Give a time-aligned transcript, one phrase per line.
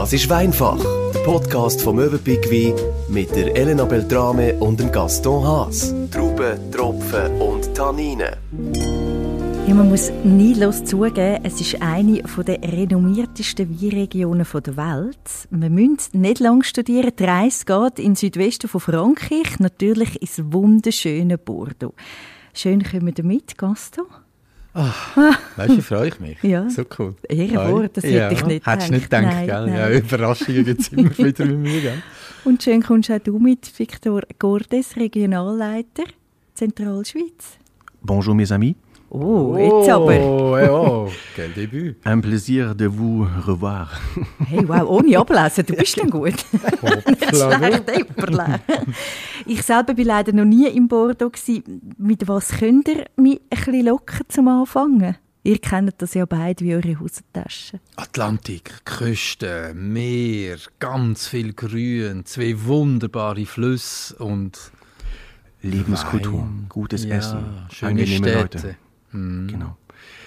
[0.00, 2.72] Das ist Weinfach, der Podcast vom Möwenpick Wein
[3.10, 5.94] mit der Elena Beltrame und dem Gaston Haas.
[6.10, 8.34] Trauben, Tropfen und Tanninen.
[9.68, 15.48] Ja, man muss neidlos zugeben, es ist eine der renommiertesten Weinregionen der Welt.
[15.50, 17.12] Man muss nicht lange studieren.
[17.18, 21.92] Die Reise geht in Südwesten von Frankreich, natürlich ins wunderschöne Bordeaux.
[22.54, 24.06] Schön kommen wir mit, Gaston.
[24.72, 25.16] Ach,
[25.56, 26.42] weißt du, freue ich mich.
[26.42, 26.68] Ja.
[26.70, 27.14] So cool.
[27.28, 28.28] Ehrenwort, das ja.
[28.28, 29.66] hätte ich nicht Hättest du nicht gedacht, Nein, gell?
[29.66, 29.74] nein.
[29.74, 32.02] Ja, Überraschungen gibt es immer wieder mit mir, gell?
[32.44, 36.04] Und schön kommst auch du mit, Victor Gordes, Regionalleiter
[36.54, 37.58] Zentralschweiz.
[38.02, 38.74] Bonjour mes amis,
[39.12, 40.20] Oh, jetzt aber.
[40.20, 41.96] Oh, ja, oh, quel Debüt.
[42.06, 43.90] un plaisir de vous revoir.
[44.46, 46.34] Hey, wow, ohne ablesen, du bist dann gut.
[47.06, 47.90] Nicht schlecht.
[49.46, 51.30] Ich selber war leider noch nie in Bordeaux.
[51.30, 51.94] gewesen.
[51.98, 55.16] Mit was könnt ihr mich ein bisschen locken zum Anfangen?
[55.42, 57.80] Ihr kennt das ja beide wie eure Hosentasche.
[57.96, 64.70] Atlantik, Küste, Meer, ganz viel Grün, zwei wunderbare Flüsse und
[65.62, 66.66] Lebenskultur, Wein.
[66.68, 68.58] gutes ja, Essen, schöne angenehme Städte.
[68.58, 68.76] Leute.
[69.12, 69.48] Mhm.
[69.48, 69.76] Genau.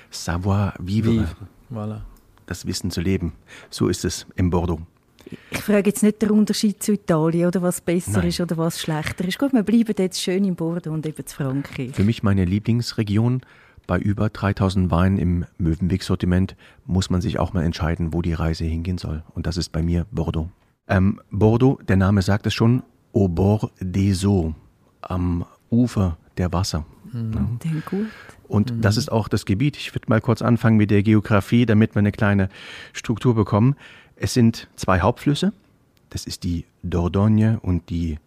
[0.09, 1.35] Savoir vivre, Vivre.
[1.71, 2.01] Voilà.
[2.45, 3.33] das Wissen zu leben.
[3.69, 4.81] So ist es in Bordeaux.
[5.51, 8.27] Ich frage jetzt nicht den Unterschied zu Italien oder was besser Nein.
[8.27, 9.39] ist oder was schlechter ist.
[9.39, 11.95] Gut, wir bleiben jetzt schön in Bordeaux und eben zu Frankreich.
[11.95, 13.41] Für mich meine Lieblingsregion.
[13.85, 18.63] Bei über 3000 Weinen im Möwenweg-Sortiment muss man sich auch mal entscheiden, wo die Reise
[18.63, 19.23] hingehen soll.
[19.33, 20.49] Und das ist bei mir Bordeaux.
[20.87, 24.53] Ähm, Bordeaux, der Name sagt es schon, au bord des eaux,
[25.01, 26.85] am Ufer der Wasser.
[27.11, 28.07] Dann gut.
[28.53, 29.77] Und das ist auch das Gebiet.
[29.77, 32.49] Ich würde mal kurz anfangen mit der Geografie, damit wir eine kleine
[32.93, 33.75] Struktur bekommen.
[34.15, 35.53] Es sind zwei Hauptflüsse.
[36.11, 38.19] Das ist die Dordogne und die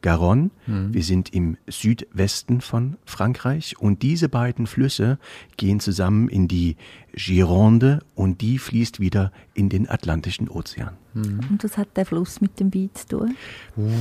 [0.00, 0.50] Garonne.
[0.66, 5.18] Wir sind im Südwesten von Frankreich und diese beiden Flüsse
[5.56, 6.76] gehen zusammen in die
[7.16, 10.90] Gironde und die fließt wieder in den Atlantischen Ozean.
[11.14, 13.36] Und was hat der Fluss mit dem Wein zu tun?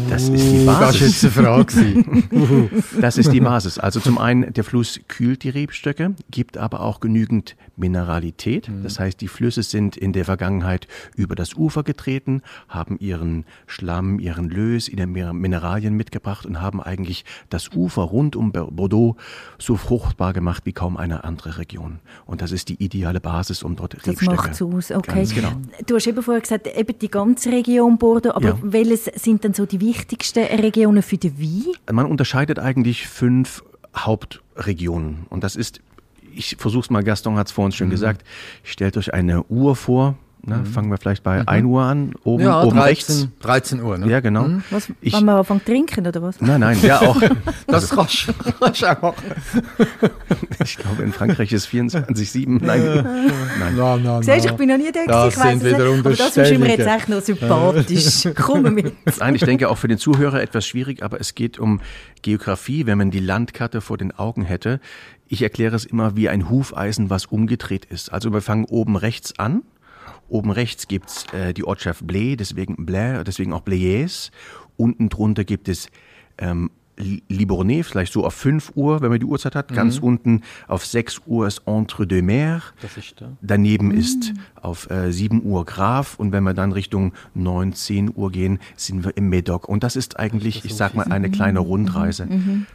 [0.10, 1.22] Das ist die Uh, Das Basis.
[1.22, 2.70] jetzt eine Frage.
[3.02, 3.78] Das ist die Basis.
[3.78, 8.72] Also zum einen, der Fluss kühlt die Rebstöcke, gibt aber auch genügend Mineralität.
[8.82, 14.18] Das heißt, die Flüsse sind in der Vergangenheit über das Ufer getreten, haben ihren Schlamm,
[14.18, 19.18] ihren Lös, ihre Mineralien mitgebracht und haben eigentlich das Ufer rund um Bo- Bordeaux
[19.60, 22.00] so fruchtbar gemacht wie kaum eine andere Region.
[22.26, 24.36] Und das ist die ideale Basis, um dort Das Rebstöcke...
[24.36, 25.16] macht es aus, okay.
[25.16, 25.52] Ganz genau.
[25.86, 28.58] Du hast eben vorher gesagt, eben die ganze Region Bordeaux, aber Ja.
[28.62, 31.74] welches sind dann so die wichtigsten Regionen für den Wein?
[31.92, 33.64] Man unterscheidet eigentlich fünf
[33.96, 35.26] Hauptregionen.
[35.30, 35.82] Und das ist,
[36.34, 37.76] ich versuche es mal, Gaston hat es vorhin Mhm.
[37.78, 38.24] schon gesagt,
[38.64, 40.16] stellt euch eine Uhr vor.
[40.46, 40.66] Ne?
[40.66, 42.50] Fangen wir vielleicht bei 1 Uhr an, oben, Mhm.
[42.50, 43.28] ja, oben 13, rechts.
[43.40, 43.98] 13 Uhr.
[43.98, 44.10] Ne?
[44.10, 44.48] Ja, genau.
[44.72, 46.42] Was, Ich, wenn wir anfangen zu trinken, oder was?
[46.42, 47.18] nein, nein, ja auch.
[47.68, 49.16] Das kannst du auch machen.
[50.64, 52.60] Ich glaube, in Frankreich ist 24-7.
[52.64, 53.76] Nein, nein.
[53.76, 55.82] No, no, Siehst du, ich bin noch nie da, Das gewesen, ich es nicht.
[55.82, 58.28] aber das ist mir jetzt echt noch sympathisch.
[58.36, 58.94] Komm mit.
[59.20, 61.80] Nein, ich denke auch für den Zuhörer etwas schwierig, aber es geht um
[62.22, 64.80] Geografie, wenn man die Landkarte vor den Augen hätte.
[65.28, 68.12] Ich erkläre es immer wie ein Hufeisen, was umgedreht ist.
[68.12, 69.64] Also wir fangen oben rechts an.
[70.34, 74.32] Oben rechts gibt's äh, die Ortschaft Blé, deswegen Blé, deswegen auch Bléez.
[74.78, 75.90] Unten drunter gibt es
[76.40, 79.74] ähm, Li- Libournais, vielleicht so auf 5 Uhr, wenn man die Uhrzeit hat.
[79.74, 82.62] Ganz unten auf 6 Uhr ist Entre deux Mers.
[82.82, 83.32] Das ist da.
[83.42, 88.32] Daneben ist auf äh, 7 Uhr Graf und wenn wir dann Richtung 9, 10 Uhr
[88.32, 89.68] gehen, sind wir im Medoc.
[89.68, 92.28] Und das ist eigentlich, ich sag mal, eine kleine Rundreise.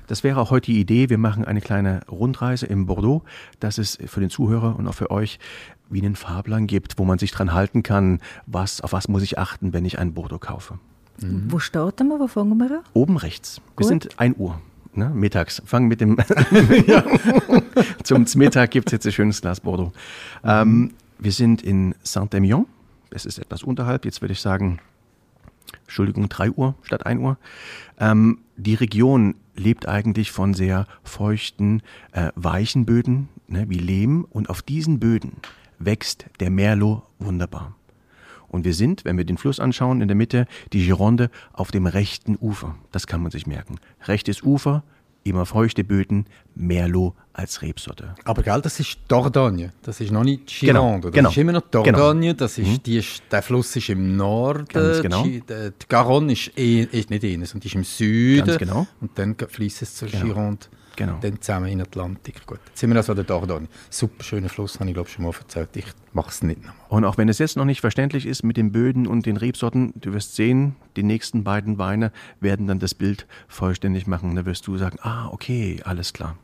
[0.06, 1.08] Das wäre auch heute die Idee.
[1.10, 3.22] Wir machen eine kleine Rundreise im Bordeaux,
[3.60, 5.38] dass es für den Zuhörer und auch für euch
[5.90, 9.38] wie einen Fahrplan gibt, wo man sich dran halten kann, was, auf was muss ich
[9.38, 10.78] achten, wenn ich ein Bordeaux kaufe.
[11.20, 12.20] Wo starten wir?
[12.20, 12.80] Wo fangen wir an?
[12.92, 13.60] Oben rechts.
[13.76, 13.86] Wir Gut.
[13.86, 14.60] sind 1 Uhr.
[14.94, 15.62] Ne, mittags.
[15.64, 16.16] Fangen mit dem.
[18.04, 19.92] Zum Mittag gibt es jetzt ein schönes Glas Bordeaux.
[20.42, 22.66] Ähm, wir sind in Saint-Emilion.
[23.10, 24.04] Es ist etwas unterhalb.
[24.04, 24.80] Jetzt würde ich sagen,
[25.82, 27.38] Entschuldigung, 3 Uhr statt 1 Uhr.
[27.98, 34.26] Ähm, die Region lebt eigentlich von sehr feuchten, äh, weichen Böden, ne, wie Lehm.
[34.30, 35.32] Und auf diesen Böden
[35.78, 37.77] wächst der Merlot wunderbar.
[38.48, 41.86] Und wir sind, wenn wir den Fluss anschauen, in der Mitte, die Gironde auf dem
[41.86, 42.74] rechten Ufer.
[42.92, 43.76] Das kann man sich merken.
[44.06, 44.82] Rechtes Ufer,
[45.24, 48.14] immer feuchte Böden, Merlot als Rebsorte.
[48.24, 49.72] Aber gell, das ist Dordogne.
[49.82, 51.08] Das ist noch nicht Genau, Gironde.
[51.08, 51.82] Das genau, ist immer noch genau.
[51.98, 52.34] Dordogne.
[52.34, 54.64] Das ist, die ist, der Fluss ist im Norden.
[54.66, 55.22] Ganz genau.
[55.22, 58.46] Die, die Garonne ist, eh, ist nicht innen, sondern die ist im Süden.
[58.46, 58.86] Ganz genau.
[59.00, 60.24] Und dann fließt es zur Genau.
[60.24, 60.66] Gironde.
[60.98, 61.16] Genau.
[61.20, 62.44] Dann zusammen in den Atlantik.
[62.44, 62.58] Gut.
[62.66, 63.68] Jetzt sind wir also an der Dordogne.
[63.88, 65.68] Super schöner Fluss, habe ich glaube schon mal erzählt.
[65.76, 66.74] Ich mache es nicht nochmal.
[66.88, 69.92] Und auch wenn es jetzt noch nicht verständlich ist mit den Böden und den Rebsorten,
[69.94, 72.10] du wirst sehen, die nächsten beiden Weine
[72.40, 74.34] werden dann das Bild vollständig machen.
[74.34, 76.36] Da wirst du sagen, ah, okay, alles klar.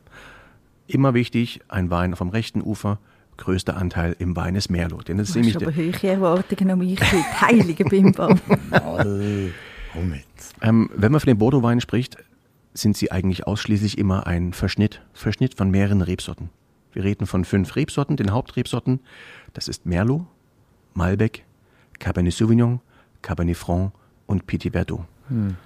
[0.87, 2.99] Immer wichtig, ein Wein vom rechten Ufer
[3.35, 5.09] größte Anteil im Wein ist Merlot.
[5.09, 7.01] Denn das ist nämlich aber hohe Erwartungen an mich.
[7.41, 8.39] Heilige Bimbam.
[9.91, 10.55] Komm jetzt.
[10.61, 12.17] Ähm, wenn man von den Bordeaux-Weinen spricht,
[12.75, 16.49] sind sie eigentlich ausschließlich immer ein Verschnitt, Verschnitt von mehreren Rebsorten.
[16.93, 18.99] Wir reden von fünf Rebsorten, den Hauptrebsorten.
[19.53, 20.25] Das ist Merlot,
[20.93, 21.43] Malbec,
[21.99, 22.79] Cabernet Sauvignon,
[23.21, 23.93] Cabernet Franc
[24.27, 25.05] und Petit Verdot.
[25.29, 25.57] Hm.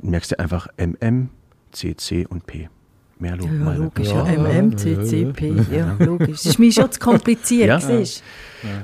[0.00, 1.30] Du merkst dir einfach MM,
[1.72, 2.68] CC und P.
[3.18, 3.98] Merlot, Ja, Malbec.
[3.98, 4.24] logisch, ja.
[4.24, 6.42] MMCCP, ja, logisch.
[6.42, 7.80] Das ist mir schon zu kompliziert, Ja.
[7.80, 8.22] siehst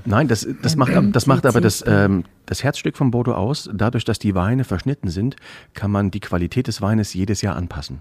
[0.05, 3.69] Nein, das, das, macht, das macht aber das, ähm, das Herzstück von Bordeaux aus.
[3.73, 5.37] Dadurch, dass die Weine verschnitten sind,
[5.75, 8.01] kann man die Qualität des Weines jedes Jahr anpassen.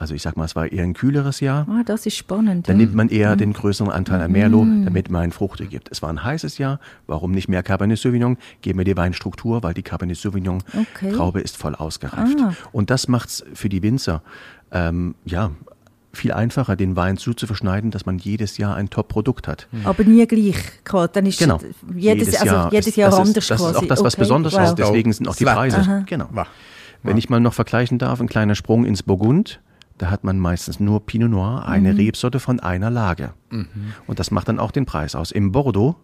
[0.00, 1.66] Also ich sag mal, es war eher ein kühleres Jahr.
[1.68, 2.68] Ah, das ist spannend.
[2.68, 2.86] Dann ja.
[2.86, 5.90] nimmt man eher den größeren Anteil an Merlot, damit man Fruchte gibt.
[5.92, 6.80] Es war ein heißes Jahr.
[7.06, 8.38] Warum nicht mehr Cabernet Sauvignon?
[8.62, 11.12] Geben wir die Weinstruktur, weil die Cabernet Sauvignon Okay.
[11.12, 12.38] Traube ist voll ausgereift.
[12.40, 12.54] Ah.
[12.72, 14.22] Und das macht's für die Winzer
[14.72, 15.50] ähm, ja
[16.12, 19.68] viel einfacher, den Wein so zu verschneiden, dass man jedes Jahr ein Top-Produkt hat.
[19.84, 20.56] Aber nie gleich.
[21.12, 21.60] Dann ist Genau.
[21.94, 23.70] jedes, also jedes ist- Jahr das anders ist, das quasi.
[23.72, 24.64] ist auch das, was Okay, Besonderes wow.
[24.70, 24.78] ist.
[24.78, 26.04] Deswegen sind auch die Preise.
[26.06, 26.28] Genau.
[27.02, 29.60] Wenn ich mal noch vergleichen darf, ein kleiner Sprung ins Burgund.
[30.00, 33.34] Da hat man meistens nur Pinot Noir, eine Rebsorte von einer Lage.
[34.06, 35.30] Und das macht dann auch den Preis aus.
[35.30, 35.96] Im Bordeaux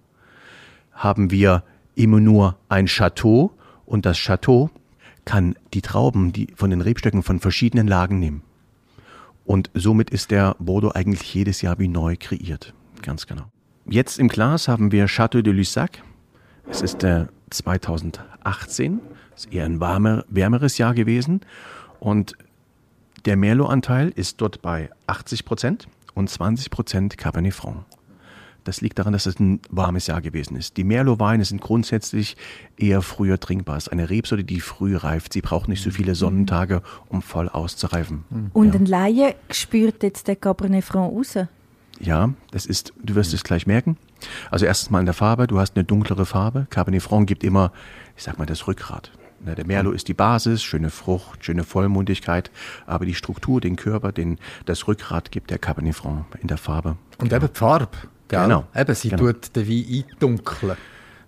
[0.92, 1.62] haben wir
[1.94, 3.52] immer nur ein Chateau
[3.86, 4.68] und das Chateau
[5.24, 8.42] kann die Trauben die von den Rebstöcken von verschiedenen Lagen nehmen.
[9.46, 12.74] Und somit ist der Bordeaux eigentlich jedes Jahr wie neu kreiert.
[13.00, 13.44] Ganz genau.
[13.86, 16.02] Jetzt im Glas haben wir Chateau de Lussac.
[16.68, 19.00] Es ist der 2018.
[19.34, 21.40] Ist eher ein warmer, wärmeres Jahr gewesen.
[21.98, 22.36] Und
[23.26, 27.84] der Merlot-Anteil ist dort bei 80 Prozent und 20 Prozent Cabernet Franc.
[28.62, 30.76] Das liegt daran, dass es ein warmes Jahr gewesen ist.
[30.76, 32.36] Die Merlot-Weine sind grundsätzlich
[32.76, 33.76] eher früher trinkbar.
[33.76, 35.32] Es ist eine Rebsorte, die früh reift.
[35.32, 38.24] Sie braucht nicht so viele Sonnentage, um voll auszureifen.
[38.52, 41.38] Und ein Laie spürt jetzt den Cabernet Franc raus.
[42.00, 43.96] Ja, das ist, du wirst es gleich merken.
[44.50, 46.66] Also erstens mal in der Farbe, du hast eine dunklere Farbe.
[46.70, 47.72] Cabernet Franc gibt immer,
[48.16, 49.12] ich sag mal, das Rückgrat.
[49.44, 52.50] Ne, Der Merlot ist die Basis, schöne Frucht, schöne Vollmundigkeit,
[52.86, 56.96] aber die Struktur, den Körper, den, das Rückgrat gibt der Cabernet Franc in der Farbe.
[57.18, 57.88] Und eben die Farbe.
[58.28, 58.42] Gell?
[58.42, 58.64] Genau.
[58.74, 59.22] Eben, sie Genau.
[59.32, 60.76] tut den Wein eindunkeln.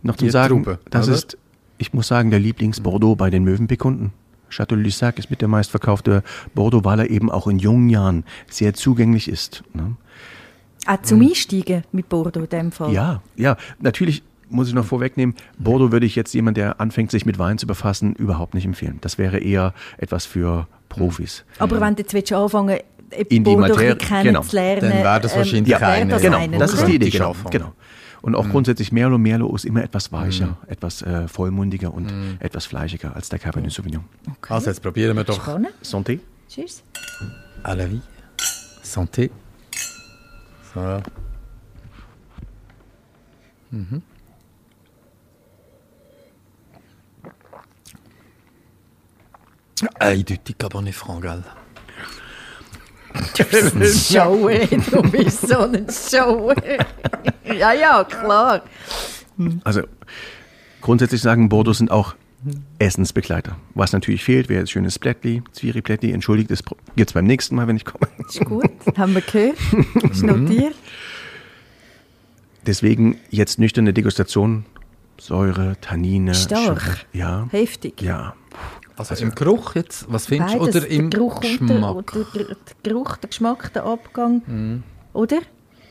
[0.02, 1.16] Noch Die Sagen, Traube, das oder?
[1.16, 1.38] ist,
[1.76, 4.12] ich muss sagen, der Lieblings-Bordeaux bei den Möwenpick-Kunden.
[4.50, 6.22] Chateau de Lussac ist mit der meistverkaufte
[6.54, 9.62] Bordeaux, weil er eben auch in jungen Jahren sehr zugänglich ist.
[9.74, 9.96] Ne?
[10.86, 12.92] Auch zum Einsteigen mit Bordeaux in dem Fall.
[12.92, 17.26] Ja, ja, natürlich muss ich noch vorwegnehmen, Bordeaux würde ich jetzt jemand, der anfängt, sich
[17.26, 18.98] mit Wein zu befassen, überhaupt nicht empfehlen.
[19.00, 21.44] Das wäre eher etwas für Profis.
[21.58, 22.68] Aber wenn du jetzt anfangen
[23.10, 26.22] willst, In die Bordeaux Materie- ein bisschen kennenzulernen, Dann wäre das wahrscheinlich wäre eine- das
[26.22, 27.34] genau, eine, das ist die Idee, genau.
[27.50, 27.72] Genau.
[28.20, 33.14] Und auch grundsätzlich Merlot, Merlot ist immer etwas weicher, etwas äh, vollmundiger und etwas fleischiger
[33.14, 34.04] als der Cabernet Sauvignon.
[34.26, 34.52] Okay.
[34.54, 35.72] Also jetzt probieren wir doch Spannend.
[35.84, 36.18] Santé.
[36.48, 36.82] Tschüss.
[37.62, 38.00] à la vie.
[38.82, 39.30] Santé.
[40.74, 41.00] So.
[43.70, 44.02] Mhm.
[49.98, 51.44] Eindeutig Cabernet Franc, gell?
[53.92, 54.48] Show,
[54.90, 56.52] du bist so ein Show.
[57.44, 58.62] ja, ja, klar.
[59.64, 59.82] Also
[60.80, 62.14] grundsätzlich sagen Bordeaux sind auch
[62.78, 63.56] Essensbegleiter.
[63.74, 66.12] Was natürlich fehlt, wäre jetzt schönes Blättli, Zwiri-Blättli.
[66.12, 66.62] Entschuldigt, das
[66.96, 68.08] gibt es beim nächsten Mal, wenn ich komme.
[68.28, 68.70] Ist gut.
[68.96, 69.56] Haben wir gehört.
[70.10, 70.74] Ist notiert.
[72.66, 74.64] Deswegen jetzt nüchterne Degustation.
[75.20, 76.34] Säure, Tannine.
[76.34, 77.06] Stark.
[77.12, 77.48] Ja.
[77.50, 78.00] Heftig.
[78.02, 78.34] Ja.
[78.98, 80.60] Also im Geruch jetzt, was findest du?
[80.60, 81.94] Oder im der Geruch Geschmack?
[81.94, 84.82] Und der, der, der Geruch, der Geschmack, der Abgang.
[85.12, 85.38] Oder?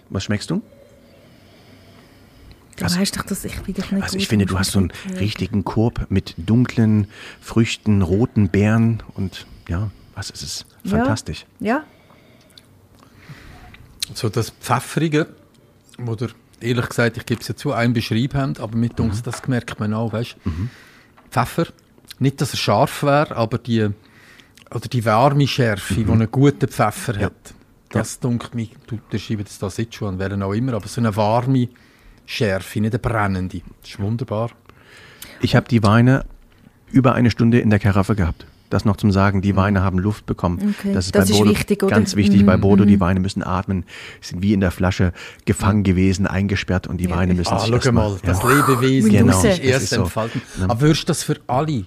[0.10, 0.62] Was schmeckst du?
[2.78, 4.92] Du Also- weißt doch, dass ich wieder nicht Also ich finde, du hast so einen
[5.08, 5.18] bin.
[5.18, 7.08] richtigen Korb mit dunklen
[7.42, 10.66] Früchten, roten Beeren und ja, was ist es?
[10.84, 10.98] Ja.
[10.98, 11.46] Fantastisch.
[11.60, 11.84] Ja,
[14.14, 15.28] So das Pfeffrige,
[16.06, 16.28] oder
[16.62, 19.80] ehrlich gesagt, ich gebe es ja zu, einen beschrieben haben, aber mit uns, das merkt
[19.80, 20.52] man auch, weißt du?
[21.30, 21.68] Pfeffer,
[22.20, 23.88] nicht, dass er scharf wäre, aber die,
[24.74, 27.54] oder die warme Schärfe, die einen guten Pfeffer hat,
[27.90, 30.88] das dunkelt mich, du, der schreibt es da jetzt schon an, wären auch immer, aber
[30.88, 31.70] so eine warme
[32.26, 33.62] Schärfe, nicht eine brennende.
[33.82, 34.52] Das ist wunderbar.
[35.42, 36.26] Ich habe die Weine
[36.92, 38.46] über eine Stunde in der Karaffe gehabt.
[38.70, 40.76] Das noch zum Sagen, die Weine haben Luft bekommen.
[40.78, 41.96] Okay, Das ist das bei ist Bordeaux wichtig, oder?
[41.96, 42.84] ganz wichtig bei Mhm, Bordeaux.
[42.86, 43.86] Die Weine müssen atmen,
[44.20, 45.14] sind wie in der Flasche
[45.46, 47.16] gefangen gewesen, eingesperrt und die Ja.
[47.16, 48.50] Weine müssen Ah, sich schau erstmal- mal, das ja.
[48.50, 50.02] Lebewesen Genau, muss sich das erst ist so.
[50.04, 50.42] entfalten.
[50.60, 50.66] Ja.
[50.66, 51.86] Aber würdest du das für alle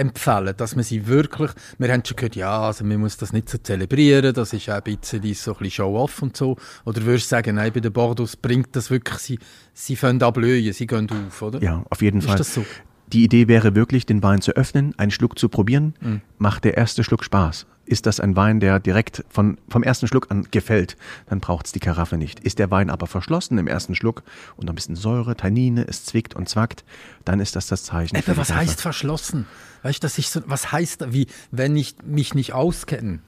[0.00, 3.48] empfehlen, dass man sie wirklich, wir haben schon gehört, ja, also man muss das nicht
[3.48, 6.56] so zelebrieren, das ist auch ein bisschen so ein bisschen Show-off und so.
[6.84, 9.38] Oder würdest du sagen, nein, bei den Bordeaux bringt das wirklich, sie,
[9.74, 11.62] sie fangen an blühen, sie gehen auf, oder?
[11.62, 12.36] Ja, auf jeden Ist Fall.
[12.38, 12.64] das so?
[13.12, 15.94] Die Idee wäre wirklich, den Wein zu öffnen, einen Schluck zu probieren.
[16.38, 17.66] Macht der erste Schluck Spaß?
[17.90, 20.96] Ist das ein Wein, der direkt von, vom ersten Schluck an gefällt,
[21.28, 22.38] dann braucht es die Karaffe nicht.
[22.38, 24.22] Ist der Wein aber verschlossen im ersten Schluck
[24.56, 26.84] und ein bisschen Säure, Tannine, es zwickt und zwackt,
[27.24, 28.14] dann ist das das Zeichen.
[28.14, 28.54] die was Karaffe.
[28.54, 29.46] heißt verschlossen?
[29.82, 33.18] Weißt du, das ist so, was heißt, wie, wenn ich mich nicht auskenne?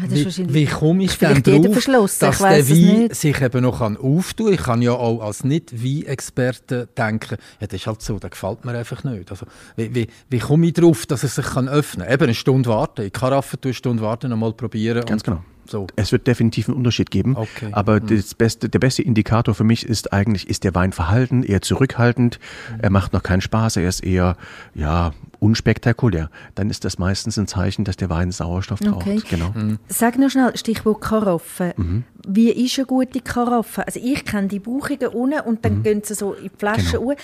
[0.00, 3.14] Ja, das ist Wie, wie komme ich jeder drauf, dass der Wein nicht.
[3.14, 7.86] sich eben noch kann auftun Ich kann ja auch als Nicht-Wein-Experte denken, ja, das ist
[7.86, 9.30] halt so, der gefällt mir einfach nicht.
[9.30, 12.14] Also, wie, wie, wie komme ich drauf, dass er sich kann öffnen kann?
[12.14, 13.02] Eben eine Stunde warten.
[13.02, 15.04] In Karaffe eine Stunde warten, nochmal probieren.
[15.04, 15.44] Ganz und genau.
[15.68, 15.86] So.
[15.96, 17.36] Es wird definitiv einen Unterschied geben.
[17.36, 17.66] Okay.
[17.66, 17.74] Mhm.
[17.74, 21.60] Aber das beste, der beste Indikator für mich ist eigentlich, ist der Wein verhalten, eher
[21.60, 22.38] zurückhaltend.
[22.72, 22.80] Mhm.
[22.80, 24.36] Er macht noch keinen Spaß, er ist eher,
[24.74, 26.30] ja, unspektakulär.
[26.54, 29.06] Dann ist das meistens ein Zeichen, dass der Wein Sauerstoff braucht.
[29.06, 29.20] Okay.
[29.28, 29.52] Genau.
[29.88, 31.74] Sag noch schnell, Stichwort Karaffe.
[31.76, 32.04] Mhm.
[32.26, 33.86] Wie ist eine gute Karaffe?
[33.86, 37.08] Also ich kenne die Bauchungen unten und dann gehen sie so in die Flasche Mhm.
[37.08, 37.14] Genau.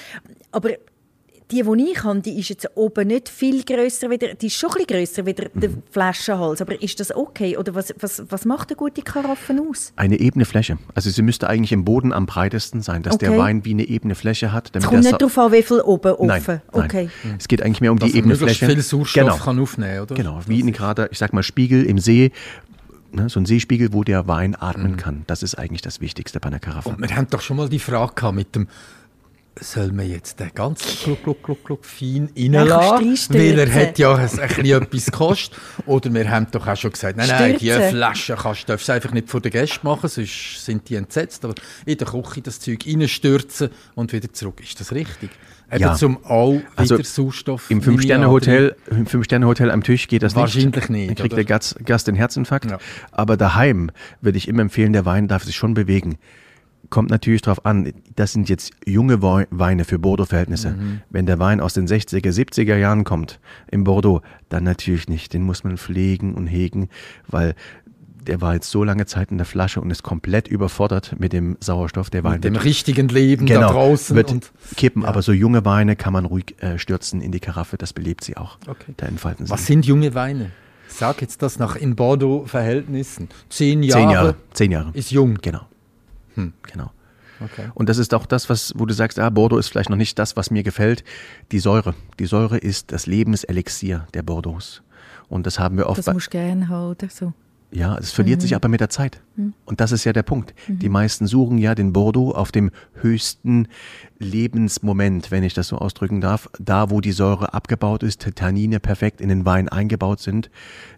[0.52, 0.70] Aber
[1.50, 4.70] die, die ich habe, die ist jetzt oben nicht viel grösser wieder, die ist schon
[4.78, 5.82] ein grösser wieder der Mhm.
[5.90, 6.62] Flaschenhals.
[6.62, 7.56] Aber ist das okay?
[7.58, 9.92] Oder was, was, was macht eine gute Karaffe aus?
[9.96, 10.78] Eine ebene Fläche.
[10.94, 13.38] Also sie müsste eigentlich im Boden am breitesten sein, dass der Okay.
[13.38, 14.70] Wein wie eine ebene Fläche hat.
[14.74, 16.26] Es kommt der nicht darauf an, wie viel oben offen.
[16.26, 16.84] Nein, nein.
[16.84, 17.10] Okay.
[17.38, 18.66] Es geht eigentlich mehr um Dass die ebene Fläche.
[18.66, 19.36] viel Sauerstoff genau.
[19.36, 20.14] kann aufnehmen, oder?
[20.14, 22.32] Genau, wie in gerade, ich sag mal, Spiegel im See,
[23.12, 24.96] ne, so ein Seespiegel, wo der Wein atmen Mhm.
[24.96, 25.22] kann.
[25.26, 26.88] Das ist eigentlich das Wichtigste bei einer Karaffe.
[26.88, 28.66] Und wir haben doch schon mal die Frage gehabt mit dem,
[29.60, 33.34] soll man jetzt den ganzen Gluck, Gluck, Gluck, Gluck fein reinlassen?
[33.34, 35.58] Weil er hat ja ein, ein bisschen etwas gekostet.
[35.86, 37.90] Oder wir haben doch auch schon gesagt, nein, nein, die Stürzen.
[37.90, 41.44] Flasche kannst, darfst du einfach nicht vor den Gästen machen, sonst sind die entsetzt.
[41.44, 41.54] Aber
[41.86, 44.60] in der Küche das Zeug reinstürzen und wieder zurück.
[44.62, 45.30] Ist das richtig?
[45.70, 45.94] Eben Ja.
[45.94, 47.70] zum auch wieder Also, Sauerstoff.
[47.70, 50.90] Im Fünf-Sterne-Hotel im Fünf-Sterne-Hotel am Tisch geht das Wahrscheinlich nicht.
[50.90, 51.36] nicht, Dann kriegt oder?
[51.36, 52.70] der Gast, Gast den Herzinfarkt.
[52.70, 52.78] Ja.
[53.12, 56.16] Aber daheim würde ich immer empfehlen, der Wein darf sich schon bewegen.
[56.94, 60.70] Kommt natürlich darauf an, das sind jetzt junge Wei- Weine für Bordeaux-Verhältnisse.
[60.70, 61.00] Mhm.
[61.10, 65.32] Wenn der Wein aus den 60er, 70er Jahren kommt, im Bordeaux, dann natürlich nicht.
[65.34, 66.88] Den muss man pflegen und hegen,
[67.26, 67.56] weil
[68.28, 71.56] der war jetzt so lange Zeit in der Flasche und ist komplett überfordert mit dem
[71.58, 72.10] Sauerstoff.
[72.10, 74.14] Der Wein Mit dem richtigen Leben genau, da draußen.
[74.14, 75.02] wird und, kippen.
[75.02, 75.08] Ja.
[75.08, 77.76] Aber so junge Weine kann man ruhig äh, stürzen in die Karaffe.
[77.76, 78.56] Das belebt sie auch.
[78.68, 78.94] Okay.
[78.96, 79.50] Da entfalten sie.
[79.52, 80.52] was sind junge Weine?
[80.86, 83.28] Sag jetzt das nach in Bordeaux-Verhältnissen.
[83.48, 84.34] Zehn Jahre, Zehn Jahre.
[84.52, 84.90] Zehn Jahre.
[84.94, 85.38] ist jung.
[85.42, 85.62] Genau.
[86.34, 86.90] Genau.
[87.40, 87.70] Okay.
[87.74, 90.18] Und das ist auch das, was, wo du sagst, ah, Bordeaux ist vielleicht noch nicht
[90.18, 91.04] das, was mir gefällt.
[91.52, 91.94] Die Säure.
[92.18, 94.82] Die Säure ist das Lebenselixier der Bordeaux.
[95.28, 97.32] Und das haben wir oft Das bei, musst du gerne haben, oder so.
[97.74, 99.20] Ja, es verliert sich aber mit der Zeit.
[99.64, 100.54] Und das ist ja der Punkt.
[100.68, 103.66] Die meisten suchen ja den Bordeaux auf dem höchsten
[104.20, 106.48] Lebensmoment, wenn ich das so ausdrücken darf.
[106.60, 110.50] Da, wo die Säure abgebaut ist, Tannine perfekt in den Wein eingebaut sind.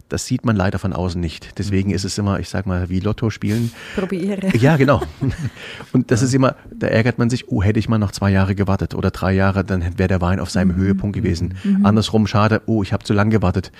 [0.09, 1.57] Das sieht man leider von außen nicht.
[1.57, 3.71] Deswegen ist es immer, ich sag mal, wie Lotto spielen.
[3.95, 4.51] Probieren.
[4.59, 5.01] Ja, genau.
[5.91, 8.55] Und das ist immer, da ärgert man sich, oh, hätte ich mal noch zwei Jahre
[8.55, 11.55] gewartet oder drei Jahre, dann wäre der Wein auf seinem Höhepunkt gewesen.
[11.83, 13.71] Andersrum, schade, oh, ich habe zu lang gewartet.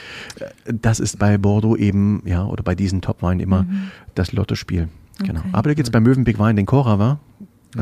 [0.65, 3.65] Das ist bei Bordeaux eben, ja, oder bei diesen Top-Weinen immer
[4.15, 4.89] das Lottospiel.
[5.19, 5.39] Genau.
[5.39, 5.49] Okay.
[5.51, 7.19] Aber da gibt's beim Möwenpick Wein den Cora war.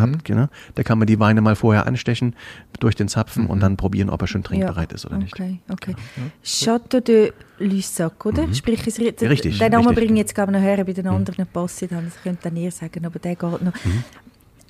[0.02, 0.48] Habt, genau.
[0.76, 2.36] Da kann man die Weine mal vorher anstechen
[2.80, 5.34] durch den Zapfen und dann probieren, ob er schon trinkbereit ist oder nicht.
[5.34, 5.96] Okay, okay.
[6.44, 8.54] Chateau de Lussac, oder?
[8.54, 11.08] Sprich es Ja, richtig, Den Namen bringe ich jetzt glaube ich, noch her, bei den
[11.08, 13.74] anderen passt es dann, das könnte dann ihr sagen, aber der geht noch.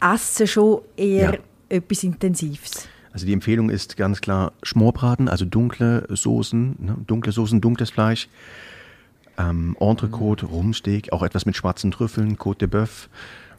[0.02, 1.40] Essen schon eher Ja.
[1.70, 2.88] etwas Intensives.
[3.12, 6.98] Also die Empfehlung ist ganz klar Schmorbraten, also dunkle Soßen, ne?
[7.08, 8.28] dunkle Soßen, dunkles Fleisch,
[9.38, 13.08] ähm, Entrecote, Rumsteak, auch etwas mit schwarzen Trüffeln, Côte de Bœuf,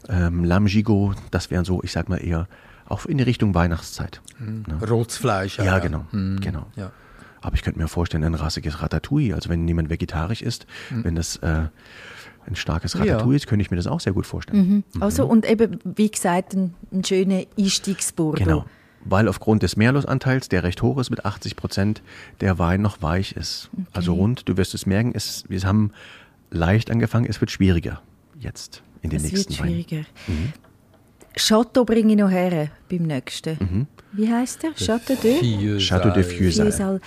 [0.09, 2.47] ähm, Lamm Gigot, das wären so, ich sag mal eher
[2.85, 4.21] auch in die Richtung Weihnachtszeit.
[4.39, 4.63] Ne?
[4.87, 5.57] Rotes Fleisch.
[5.59, 6.67] Ja, genau, genau.
[6.75, 6.91] Ja.
[7.41, 11.37] Aber ich könnte mir vorstellen, ein rassiges Ratatouille, also wenn jemand vegetarisch ist, wenn das
[11.37, 11.67] äh,
[12.45, 13.01] ein starkes Ja.
[13.01, 14.83] Ratatouille ist, könnte ich mir das auch sehr gut vorstellen.
[14.99, 18.43] Also, und eben, wie gesagt, ein, ein schöner Einstiegsbordeaux.
[18.43, 18.65] Genau.
[19.03, 22.01] Weil aufgrund des Meerlosanteils, der recht hoch ist mit 80 Prozent,
[22.41, 23.69] der Wein noch weich ist.
[23.93, 25.91] Also rund, du wirst es merken, es, wir haben
[26.49, 28.01] leicht angefangen, es wird schwieriger
[28.39, 29.83] jetzt in den Es wird nächsten Weinen.
[29.83, 30.05] schwieriger.
[31.35, 33.85] Chateau bringe ich noch her beim nächsten.
[34.13, 34.73] Wie heißt der?
[34.73, 35.37] Chateau de?
[35.39, 35.77] Fiesal.
[35.79, 36.71] Chateau de Fiesal.
[36.71, 36.99] Fiesal.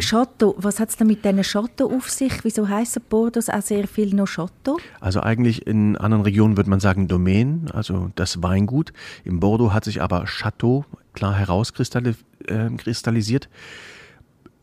[0.00, 2.32] Chateau, was hat es denn mit diesen Chateau auf sich?
[2.42, 4.78] Wieso heißen Bordeaux auch sehr viel noch Chateau?
[4.98, 8.92] Also eigentlich in anderen Regionen würde man sagen Domain, also das Weingut.
[9.24, 13.48] Im Bordeaux hat sich aber Chateau klar herauskristallisiert.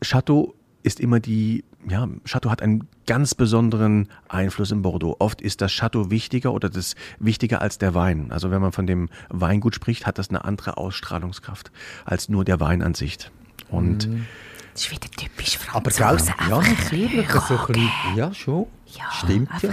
[0.04, 0.54] Chateau
[0.86, 5.16] ist immer die, ja, Chateau hat einen ganz besonderen Einfluss im Bordeaux.
[5.18, 8.30] Oft ist das Chateau wichtiger oder das wichtiger als der Wein.
[8.30, 11.72] Also wenn man von dem Weingut spricht, hat das eine andere Ausstrahlungskraft
[12.04, 13.18] als nur der Wein an sich.
[13.68, 14.08] Und
[14.72, 16.32] Das ist wieder typisch Aber Franzose.
[16.38, 16.48] gell?
[16.50, 17.30] Ja, natürlich.
[17.30, 18.66] So ein bisschen, ja, schon.
[18.86, 19.70] Ja, Stimmt, ja.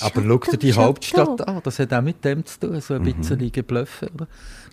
[0.00, 0.72] Aber schau dir die.
[0.74, 4.26] Hauptstadt an, das hat auch mit dem zu tun, so ein bisschen geblufft, oder?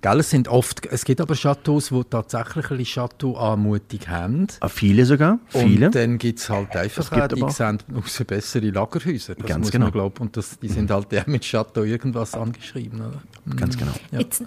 [0.04, 4.48] Gell, es, sind oft, es gibt aber Chateaus, die tatsächlich ein bisschen Chateau-Anmutung haben.
[4.60, 5.86] Ah, Viele sogar, viele.
[5.86, 9.36] Und dann gibt es halt einfach auch, die sehen aus bessere Lagerhäuser.
[9.36, 9.86] Das Ganz muss genau.
[9.86, 10.16] man glauben.
[10.20, 13.00] Und das, die sind halt auch mit Chateau irgendwas angeschrieben.
[13.00, 13.56] Oder?
[13.56, 13.94] Ganz genau.
[14.12, 14.20] Ja.
[14.20, 14.44] Jetzt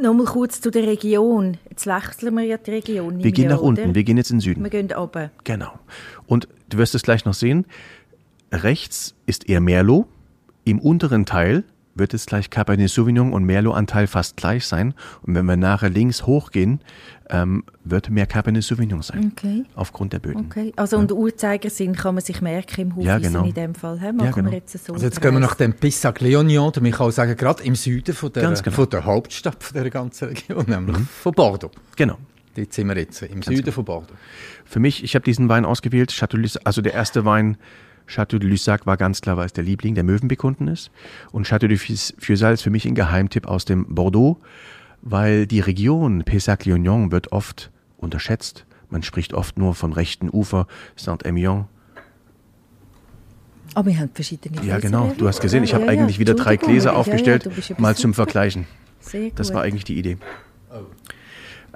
[0.00, 1.58] nochmal kurz zu der Region.
[1.68, 3.20] Jetzt wechseln wir ja die Region.
[3.20, 3.94] Wir gehen ich nach unten, oder?
[3.96, 4.62] wir gehen jetzt in den Süden.
[4.62, 5.32] Wir gehen runter.
[5.42, 5.72] Genau.
[6.28, 7.66] Und du wirst es gleich noch sehen.
[8.52, 10.06] Rechts ist eher Merlot.
[10.62, 14.94] Im unteren Teil wird es gleich Cabernet Sauvignon und Merlot-Anteil fast gleich sein.
[15.22, 16.80] Und wenn wir nachher links hochgehen,
[17.30, 19.32] ähm, wird mehr Cabernet Sauvignon sein.
[19.32, 19.64] Okay.
[19.74, 20.46] Aufgrund der Böden.
[20.46, 20.72] Okay.
[20.76, 23.44] Also und Uhrzeigersinn kann man sich merken im Ja, Hufeisen genau.
[23.46, 23.98] in dem Fall.
[24.00, 24.12] He?
[24.12, 24.50] Machen Ja, genau.
[24.50, 27.10] wir jetzt so Also jetzt gehen wir nach dem Pissac Léognan, oder man kann auch
[27.10, 28.76] sagen, gerade im Süden von der, Ganz genau.
[28.76, 31.70] von der Hauptstadt von der ganzen Region, nämlich von Bordeaux.
[31.96, 32.18] Genau.
[32.56, 34.14] Dort sind wir jetzt, im Süden von Bordeaux.
[34.64, 36.12] Für mich, ich habe diesen Wein ausgewählt.
[36.12, 37.56] Chateau also der erste Wein,
[38.06, 40.90] Chateau de Lussac, war ganz klar, weil es der Liebling der Möwenbekunden ist.
[41.32, 44.38] Und Chateau de Fusail ist für mich ein Geheimtipp aus dem Bordeaux,
[45.02, 48.66] weil die Region Pessac-Léognan wird oft unterschätzt.
[48.90, 51.66] Man spricht oft nur vom rechten Ufer, Saint-Emilion.
[53.74, 55.14] Aber wir haben verschiedene Ja, Gläser genau.
[55.16, 56.56] Du hast gesehen, ich Ja, habe ja, eigentlich wieder drei.
[56.56, 58.14] Gläser Ja, ja, aufgestellt, ja mal zum.
[58.14, 58.66] Vergleichen.
[59.00, 59.38] Sehr gut.
[59.38, 60.16] Das war eigentlich die Idee.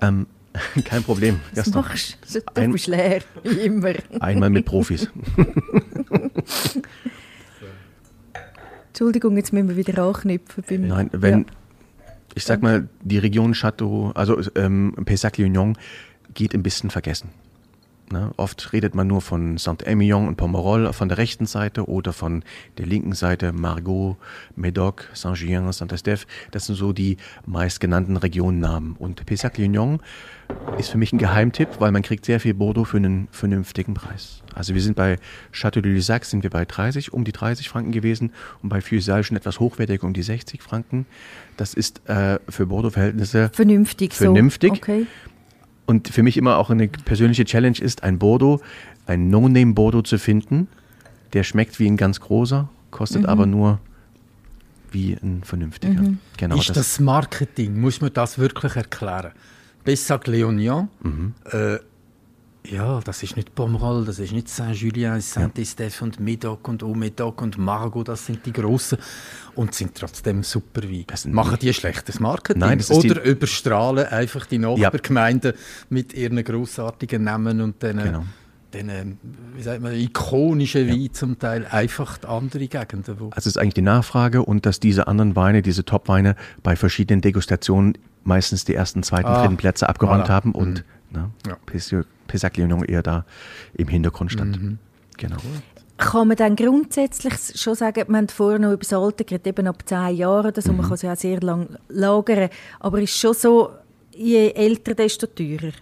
[0.00, 0.26] Ähm,
[0.84, 1.40] kein Problem.
[1.54, 1.82] Was Gaston.
[1.82, 2.40] machst du?
[2.40, 3.94] Du Ein- bist leer, wie immer.
[4.20, 5.08] Einmal mit Profis.
[8.88, 10.64] Entschuldigung, jetzt müssen wir wieder anknüpfen.
[10.68, 11.44] Beim, Nein, wenn, Ja.
[12.34, 15.76] ich sag mal, die Region Château, also ähm, Pessac-Léognan
[16.34, 17.30] geht ein bisschen vergessen.
[18.12, 18.32] Ne?
[18.36, 22.42] Oft redet man nur von Saint-Emilion und Pomerol von der rechten Seite oder von
[22.78, 24.16] der linken Seite Margaux,
[24.56, 26.26] Médoc, Saint-Julien, Saint-Estèphe.
[26.50, 28.96] Das sind so die meistgenannten Regionennamen.
[28.96, 30.00] Und Pessac-Léognan
[30.78, 34.42] ist für mich ein Geheimtipp, weil man kriegt sehr viel Bordeaux für einen vernünftigen Preis.
[34.54, 35.18] Also wir sind bei
[35.52, 39.22] Château de Lusac sind wir bei 30, um die 30 Franken gewesen und bei Fusal
[39.22, 41.06] schon etwas hochwertiger um die 60 Franken.
[41.56, 44.70] Das ist äh, für Bordeaux-Verhältnisse Vernünftig, Vernünftig.
[44.70, 44.76] so.
[44.76, 45.06] Okay.
[45.88, 48.60] Und für mich immer auch eine persönliche Challenge ist, ein Bordeaux,
[49.06, 50.68] ein No-Name Bordeaux zu finden,
[51.32, 53.80] der schmeckt wie ein ganz großer, kostet aber nur
[54.92, 56.02] wie ein vernünftiger.
[56.36, 57.80] Genau ist das, Marketing?
[57.80, 59.32] Muss man das wirklich erklären?
[59.84, 61.32] Pessac Léognan, Mhm.
[61.50, 61.78] äh,
[62.70, 67.58] ja, das ist nicht Pomerol, das ist nicht Saint-Julien, Saint-Estèphe und Médoc und Haut-Médoc und
[67.58, 68.98] Margaux, das sind die grossen
[69.54, 70.82] und sind trotzdem super
[71.14, 72.60] sind Machen die schlechtes Marketing?
[72.60, 75.52] Nein, Oder die- überstrahlen einfach die Nachbargemeinden
[75.88, 78.24] mit ihren grossartigen Namen und den, Genau.
[78.74, 79.18] den
[79.56, 83.74] wie sagt man, ikonischen Wein zum Teil einfach andere Gegenden, wo Also es ist eigentlich
[83.74, 89.02] die Nachfrage und dass diese anderen Weine, diese Top-Weine bei verschiedenen Degustationen meistens die ersten,
[89.02, 90.28] zweiten, Ah, dritten Plätze abgeräumt voilà.
[90.28, 91.56] haben und ne, Ja.
[92.26, 93.24] Pessac-Léognan eher da
[93.74, 94.78] im Hintergrund stand.
[95.16, 95.36] Genau.
[95.96, 99.66] Kann man dann grundsätzlich schon sagen, wir haben vorher noch über das Alter geredet, eben
[99.66, 100.76] ab 10 Jahren oder so, Mhm.
[100.78, 103.70] man kann es ja auch sehr lang lagern, aber ist schon so,
[104.14, 105.72] je älter, desto teurer.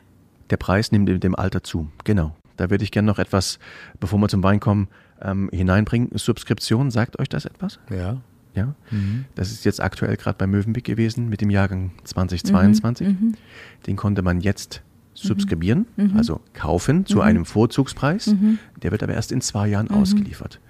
[0.49, 1.89] Der Preis nimmt mit dem Alter zu.
[2.05, 2.35] Genau.
[2.57, 3.59] Da würde ich gerne noch etwas,
[4.01, 4.89] bevor wir zum Wein kommen,
[5.21, 6.09] ähm, hineinbringen.
[6.15, 7.79] Subskription, sagt euch das etwas?
[7.91, 8.19] ja.
[8.55, 8.75] Ja.
[9.35, 13.07] Das ist jetzt aktuell gerade bei Mövenpick gewesen mit dem Jahrgang 2022.
[13.87, 14.81] Den konnte man jetzt
[15.17, 18.35] subskribieren, also kaufen zu einem Vorzugspreis.
[18.83, 20.61] Der wird aber erst in zwei Jahren ausgeliefert.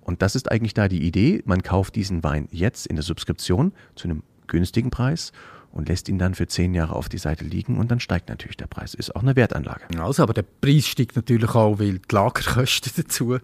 [0.00, 1.42] Und das ist eigentlich da die Idee.
[1.46, 5.32] Man kauft diesen Wein jetzt in der Subskription zu einem günstigen Preis
[5.74, 8.56] und lässt ihn dann für zehn Jahre auf die Seite liegen und dann steigt natürlich
[8.56, 8.94] der Preis.
[8.94, 9.82] Ist auch eine Wertanlage.
[9.98, 13.38] Also, aber der Preis steigt natürlich auch, weil die Lagerkosten dazu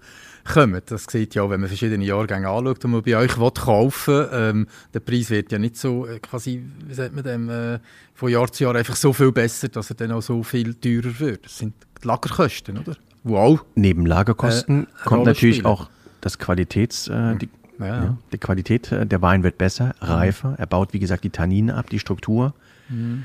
[0.44, 0.80] kommen.
[0.86, 4.26] Das sieht ja auch, wenn man verschiedene Jahrgänge anschaut und man bei euch will kaufen
[4.32, 7.80] ähm, der Preis wird ja nicht so äh, quasi, wie sagt man dem, äh,
[8.14, 11.18] von Jahr zu Jahr einfach so viel besser, dass er dann auch so viel teurer
[11.18, 11.46] wird.
[11.46, 12.96] Das sind die Lagerkosten, oder?
[13.24, 13.64] Wow.
[13.74, 15.90] Neben Lagerkosten Äh, kommt natürlich auch
[16.20, 17.48] das Qualitäts, äh, die,
[17.80, 18.16] Ja, ja.
[18.32, 21.90] die Qualität, äh, der Wein wird besser, reifer, er baut wie gesagt die Tannine ab,
[21.90, 22.54] die Struktur
[22.88, 23.24] Mhm.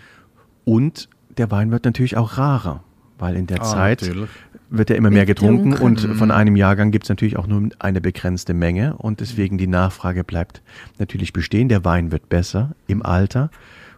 [0.64, 2.84] und der Wein wird natürlich auch rarer,
[3.20, 4.30] weil in der Ah, Zeit natürlich.
[4.70, 6.08] wird er immer mehr getrunken getrunken.
[6.08, 9.68] und von einem Jahrgang gibt es natürlich auch nur eine begrenzte Menge und deswegen die
[9.68, 10.62] Nachfrage bleibt
[11.00, 11.68] natürlich bestehen.
[11.70, 13.50] Der Wein wird besser im Alter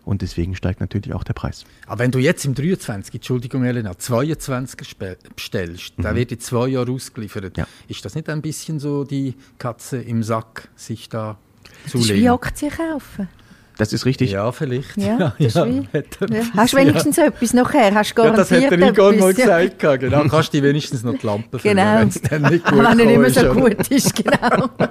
[0.07, 1.65] und deswegen steigt natürlich auch der Preis.
[1.85, 6.67] Aber wenn du jetzt im 23, Entschuldigung Elena, 22er spe- bestellst, der wird in zwei
[6.69, 7.61] Jahren ausgeliefert, Mhm.
[7.61, 7.67] Ja.
[7.89, 11.37] ist das nicht ein bisschen so die Katze im Sack, sich da
[11.83, 12.29] Das ist wie zulegen?
[12.29, 13.27] Aktien kaufen.
[13.77, 14.31] Das ist richtig.
[14.31, 14.97] Ja, vielleicht.
[14.97, 15.51] Ja, ja.
[15.93, 17.93] etwas, Hast du wenigstens etwas nachher?
[17.93, 19.31] Hast du Ja, das hat der Igor mal ja.
[19.31, 19.79] gesagt.
[19.79, 21.99] gehabt, Genau, kannst du wenigstens noch die Lampe füllen, Genau.
[21.99, 24.69] wenn es dann nicht gut Wenn er nicht mehr so gut ist, genau.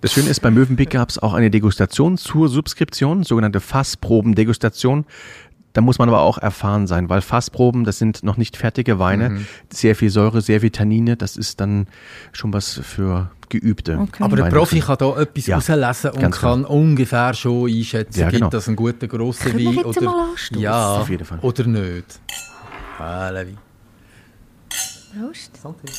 [0.00, 5.04] Das Schöne ist, bei Mövenpick gab es auch eine Degustation zur Subskription, sogenannte Fassproben-Degustation.
[5.72, 9.30] da muss man aber auch erfahren sein, weil Fassproben, das sind noch nicht fertige Weine.
[9.30, 9.46] Mhm.
[9.72, 11.88] Sehr viel Säure, sehr viel Tannine, das ist dann
[12.32, 13.98] schon was für Geübte.
[13.98, 14.22] Okay.
[14.22, 14.44] Aber der.
[14.46, 18.46] Profi kann da etwas Ja, rauslesen und kann ungefähr schon einschätzen, Ja, genau.
[18.46, 20.60] gibt das einen guten grossen Wein jetzt oder, mal anstoßen?
[20.62, 21.06] ja,
[21.42, 22.20] oder nicht.
[22.98, 23.56] Hallewi.
[25.18, 25.52] Prost.
[25.62, 25.90] Santé.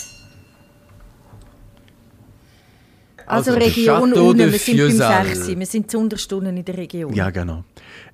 [3.25, 5.25] Also, Also, Region unten, wir sind beim Fiesal.
[5.27, 5.47] 6.
[5.59, 7.13] Wir sind zu Unterstunden in der Region.
[7.13, 7.63] Ja, genau.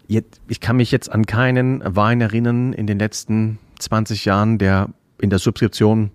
[0.07, 4.89] Jetzt, ich kann mich jetzt an keinen Wein erinnern in den letzten 20 Jahren, der
[5.21, 6.11] in der Subskription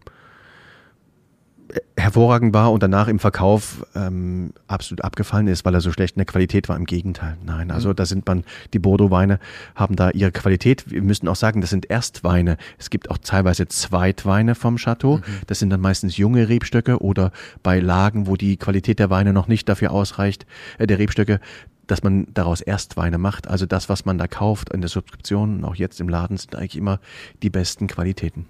[1.96, 6.20] hervorragend war und danach im Verkauf ähm, absolut abgefallen ist, weil er so schlecht in
[6.20, 6.76] der Qualität war.
[6.76, 7.37] Im Gegenteil.
[7.44, 9.38] Nein, also da sind man, die Bordeaux-Weine
[9.74, 10.90] haben da ihre Qualität.
[10.90, 12.56] Wir müssen auch sagen, das sind Erstweine.
[12.78, 15.20] Es gibt auch teilweise Zweitweine vom Chateau.
[15.46, 19.48] Das sind dann meistens junge Rebstöcke oder bei Lagen, wo die Qualität der Weine noch
[19.48, 20.46] nicht dafür ausreicht,
[20.78, 21.40] äh, der Rebstöcke,
[21.87, 23.48] dass man daraus Erstweine macht.
[23.48, 26.54] Also das, was man da kauft in der Subskription, und auch jetzt im Laden, sind
[26.54, 27.00] eigentlich immer
[27.42, 28.46] die besten Qualitäten.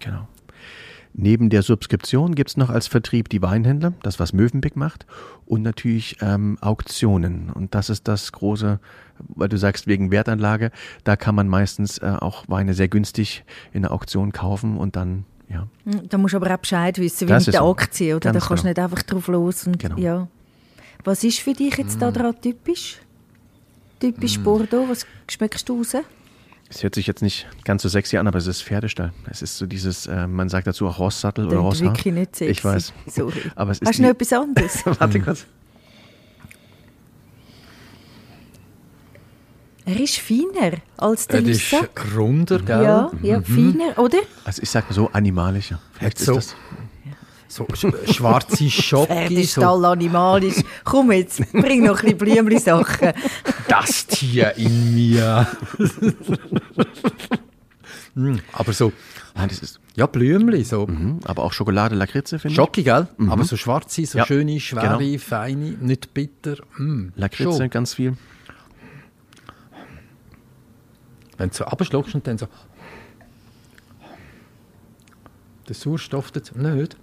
[0.00, 0.28] Genau.
[1.12, 5.06] Neben der Subskription gibt's noch als Vertrieb die Weinhändler, das was Mövenpick macht,
[5.44, 7.50] und natürlich ähm, Auktionen.
[7.50, 8.78] Und das ist das große,
[9.18, 10.70] weil du sagst, wegen Wertanlage,
[11.04, 15.24] da kann man meistens äh, auch Weine sehr günstig in der Auktion kaufen und dann,
[15.48, 17.62] ja, Hm, Da musst du aber auch Bescheid wissen, wie Das mit der.
[17.64, 18.32] Aktie, oder?
[18.32, 18.68] Da kannst du genau.
[18.68, 19.66] nicht einfach drauf los.
[19.66, 19.96] Und, Genau.
[19.98, 20.28] ja.
[21.02, 22.98] Was ist für dich jetzt da dran typisch?
[23.98, 25.96] Typisch Bordeaux, was schmeckst du raus?
[26.70, 29.12] Es hört sich jetzt nicht ganz so sexy an, aber es ist Pferdestall.
[29.28, 31.88] Es ist so dieses, äh, man sagt dazu auch Rosssattel oder Rosshaar.
[31.96, 32.50] wirklich nicht sexy.
[32.52, 32.92] Ich weiß.
[33.06, 33.42] Sorry.
[33.56, 34.86] Aber es ist Hast du noch etwas anderes?
[35.00, 35.46] Warte kurz.
[39.86, 42.06] er ist feiner als der Er ist Lissac.
[42.16, 42.82] runder, gell?
[42.84, 44.18] Ja, ja, feiner, oder?
[44.44, 45.80] Also ich sag mal so animalischer.
[45.94, 46.36] Vielleicht So.
[46.38, 46.56] ist das.
[47.52, 50.62] So sch schwarze Schoki, so Pferdestall animalisch.
[50.84, 53.12] Komm jetzt, bring noch ein bisschen Blümli-Sachen.
[53.68, 55.48] das Tier in mir.
[58.14, 58.92] Mm, Aber so,
[59.34, 59.80] Nein, das ist.
[59.96, 60.86] ja, Blümli, so.
[60.86, 62.56] Mhm, aber auch Schokolade, Lakritze, finde ich.
[62.56, 63.08] Schoki, gell?
[63.28, 65.18] Aber so schwarze, so Ja, schöne, schwere, genau.
[65.18, 66.56] feine, nicht bitter.
[66.78, 67.70] Mm, Lakritze, schon.
[67.70, 68.16] ganz viel.
[71.36, 72.46] Wenn du so abschluckst und dann so.
[75.68, 76.56] Der Sauerstoff dazu.
[76.56, 76.96] Nicht.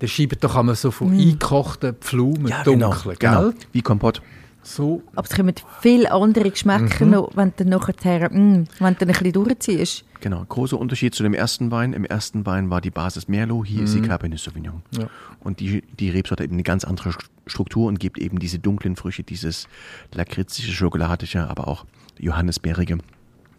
[0.00, 3.42] Der schiebt doch einmal so von eingekochten Pflumen dunkel, genau.
[3.50, 3.54] gell?
[3.72, 4.22] Wie Kompott.
[4.62, 5.02] So.
[5.14, 9.32] Aber es kommen viele andere Geschmäcker noch, wenn du nachher, mm, wenn du ein bisschen
[9.32, 10.04] durchziehst.
[10.20, 10.44] Genau.
[10.46, 11.92] Großer Unterschied zu dem ersten Wein.
[11.94, 14.82] Im ersten Wein war die Basis Merlot, hier ist die Cabernet Sauvignon.
[14.90, 15.08] Ja.
[15.40, 18.58] Und die, die Rebsorte hat eben eine ganz andere St- Struktur und gibt eben diese
[18.58, 19.68] dunklen Früchte, dieses
[20.12, 21.86] lakritzische, schokoladische, aber auch
[22.18, 22.98] johannisbeerige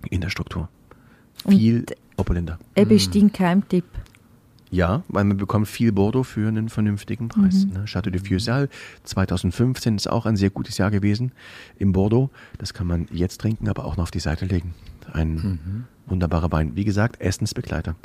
[0.09, 0.69] in der Struktur.
[1.47, 1.85] Viel
[2.17, 2.59] opulenter.
[2.75, 3.85] Eben ist dein Geheimtipp.
[4.71, 7.65] Ja, weil man bekommt viel Bordeaux für einen vernünftigen Preis.
[7.65, 7.73] Mhm.
[7.73, 7.85] Ne?
[7.85, 8.69] Chateau de Fiesal
[9.03, 11.31] 2015 ist auch ein sehr gutes Jahr gewesen
[11.79, 12.29] im Bordeaux.
[12.59, 14.75] Das kann man jetzt trinken, aber auch noch auf die Seite legen.
[15.11, 15.83] Ein Mhm.
[16.05, 16.73] wunderbarer Wein.
[16.75, 17.95] Wie gesagt, Essensbegleiter.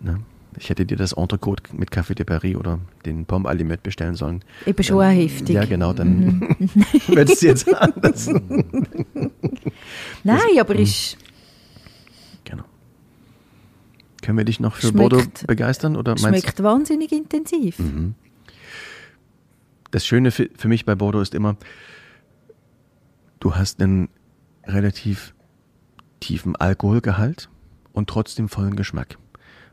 [0.00, 0.18] Ne?
[0.58, 4.42] Ich hätte dir das Entrecote mit Café de Paris oder den Pomme Alimet bestellen sollen.
[4.66, 5.50] Eben schon auch heftig.
[5.50, 5.54] Mhm.
[5.54, 6.40] Ja, genau, dann
[7.08, 8.26] würdest du jetzt anders.
[10.24, 11.16] Nein, aber ist,
[12.44, 12.64] genau.
[14.22, 15.96] Können wir dich noch für Schmeckt- Bordeaux begeistern?
[15.96, 17.78] Oder meinst schmeckt wahnsinnig intensiv.
[17.78, 18.14] Mhm.
[19.90, 21.56] das Schöne für, für mich bei Bordeaux ist immer,
[23.40, 24.08] du hast einen
[24.64, 25.34] relativ
[26.20, 27.50] tiefen Alkoholgehalt
[27.92, 29.18] und trotzdem vollen Geschmack.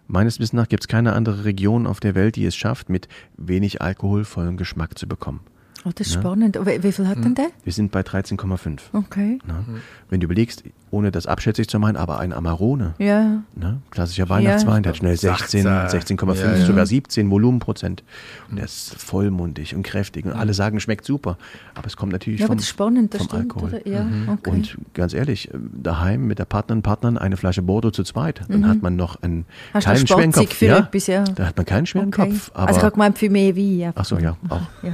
[0.07, 3.07] Meines Wissens nach gibt es keine andere Region auf der Welt, die es schafft, mit
[3.37, 5.41] wenig Alkohol vollen Geschmack zu bekommen.
[5.85, 6.57] Oh, das ist spannend.
[6.65, 7.49] Wie, wie viel hat denn der?
[7.63, 8.79] Wir sind bei 13,5.
[8.91, 9.39] Okay.
[9.47, 9.63] Ne?
[10.09, 13.41] Wenn du überlegst, ohne das abschätzig zu meinen, aber ein Amarone, Ja.
[13.55, 13.81] ne?
[13.91, 16.65] klassischer Weihnachtswein, der hat schnell 16, 16, 16,5, ja, ja.
[16.65, 18.03] sogar 17 Volumenprozent.
[18.49, 20.25] Und der ist vollmundig und kräftig.
[20.25, 21.37] Und alle sagen, schmeckt super.
[21.75, 23.41] Aber es kommt natürlich Ja, vom, spannend, vom stimmt.
[23.41, 23.81] Alkohol.
[23.85, 24.49] Ja, okay.
[24.49, 28.41] Und ganz ehrlich, äh, daheim mit der Partnerin und Partnern eine Flasche Bordeaux zu zweit,
[28.47, 29.45] dann hat man noch einen Mhm.
[29.73, 30.53] Hast keinen schweren Kopf.
[30.53, 31.23] für ja, etwas, ja.
[31.23, 32.29] Da hat man keinen schweren okay.
[32.29, 32.51] Kopf.
[32.53, 33.83] Aber, also ich habe gemeint, für mehr Wein.
[33.87, 34.01] einfach.
[34.01, 34.61] ach so, ja, auch.
[34.83, 34.91] Ja.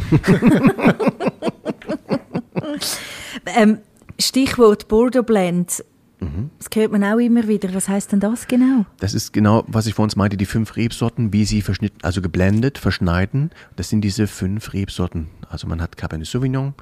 [3.58, 3.78] ähm,
[4.20, 5.84] Stichwort Bordeaux Blend.
[6.20, 6.50] Mhm.
[6.60, 7.74] Das hört man auch immer wieder.
[7.74, 8.86] Was heißt denn das genau?
[9.00, 12.22] Das ist genau, was ich vor uns meinte, die fünf Rebsorten, wie sie verschnitten, also
[12.22, 13.52] geblendet, verschneiden.
[13.76, 15.28] Das sind diese fünf Rebsorten.
[15.50, 16.74] Also man hat Cabernet Sauvignon.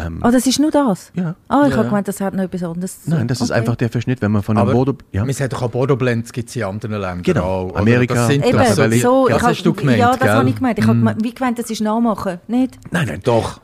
[0.00, 1.10] Ähm, Ah, das ist nur das?
[1.16, 1.34] ja.
[1.48, 1.78] Ah, ich Ja.
[1.78, 3.00] habe gemeint, das hat noch etwas anderes.
[3.06, 3.58] Nein, das ist Okay.
[3.58, 4.98] einfach der Verschnitt, wenn man von einem Bordeaux.
[5.12, 5.26] Ja.
[5.26, 7.42] wir sagen doch auch Bordeaux Blends gibt es in anderen Ländern Genau.
[7.70, 7.74] auch.
[7.74, 10.54] Amerika, Das sind Eben, doch so, das ich hast du gemeint, Ja, das habe ich
[10.56, 10.78] gemeint.
[10.78, 10.88] Ich Mhm.
[10.88, 12.78] habe gemeint, wie gemeint, das ist nachmachen, nicht?
[12.92, 13.60] Nein, nein, Doch.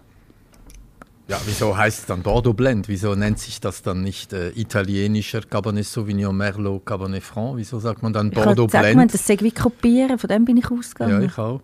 [1.27, 2.87] Ja, wieso heißt es dann Bordeaux Blend?
[2.89, 7.57] Wieso nennt sich das dann nicht äh, italienischer Cabernet Sauvignon, Merlot, Cabernet Franc?
[7.57, 9.15] Wieso sagt man dann Ich habe Bordeaux gesagt, Blend?
[9.15, 11.23] das sei wie kopieren, von dem bin ich ausgegangen.
[11.23, 11.61] Ja, ich auch.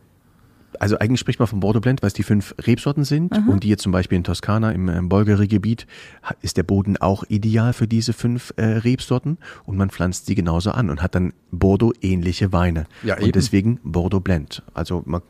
[0.78, 3.68] Also eigentlich spricht man von Bordeaux Blend, weil es die fünf Rebsorten sind und die
[3.68, 5.86] jetzt zum Beispiel in Toskana im, im Bolgeri-Gebiet
[6.22, 10.36] ha- ist der Boden auch ideal für diese fünf äh, Rebsorten und man pflanzt sie
[10.36, 12.86] genauso an und hat dann Bordeaux-ähnliche Weine.
[13.02, 13.32] Ja, und eben.
[13.32, 14.62] deswegen Bordeaux Blend.
[14.72, 15.22] Also man,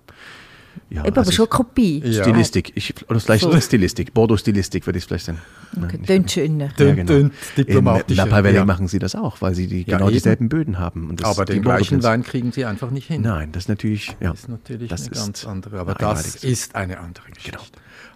[0.91, 2.03] ja, Eben, also aber schon Kopie.
[2.05, 2.23] Ja.
[2.25, 2.73] Stilistik.
[2.75, 3.61] Ich, oder vielleicht So.
[3.61, 4.13] Stilistik.
[4.15, 5.39] Bordeaux-Stilistik würde ich es vielleicht sein.
[5.77, 6.69] Okay, Nein, nicht- Tönt schöner.
[6.77, 8.65] Tönt- tönt In diplomatischer, Napa Valley ja.
[8.65, 10.15] machen sie das auch, weil sie die, Ja, genau eben.
[10.15, 11.09] dieselben Böden haben.
[11.11, 13.23] Und das Aber den gleichen Wein kriegen sie einfach nicht hin.
[13.23, 14.31] Nein, das ist natürlich, ja.
[14.31, 15.79] Das ist natürlich das eine ist ganz andere.
[15.81, 17.51] Aber das ist eine andere Geschichte.
[17.53, 17.63] Genau.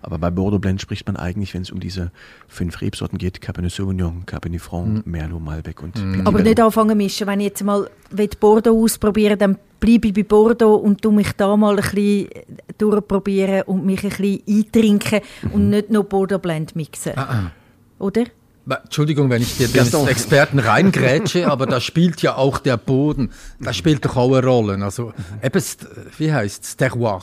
[0.04, 2.12] Aber bei Bordeaux Blend spricht man eigentlich, wenn es um diese
[2.46, 6.44] fünf Rebsorten geht, Cabernet Sauvignon, Cabernet Franc, Merlot, Malbec und Petit Aber Verdot.
[6.44, 7.26] nicht anfangen mischen.
[7.26, 7.88] Wenn ich jetzt mal
[8.38, 12.28] Bordeaux ausprobieren dann bleibe ich bei Bordeaux und tu mich da mal ein bisschen
[12.78, 15.20] durchprobieren und mich ein bisschen eintrinken
[15.52, 17.12] und nicht nur Bordeaux Blend mixen.
[17.16, 17.50] Ah,
[17.98, 18.24] Oder?
[18.66, 20.06] Aber, Entschuldigung, wenn ich dir den.
[20.08, 24.82] Experten reingrätsche, aber da spielt ja auch der Boden, da spielt doch auch eine Rolle.
[24.82, 25.12] Also,
[25.42, 25.86] eben, st-
[26.18, 26.76] wie heißt es?
[26.78, 27.22] Terroir.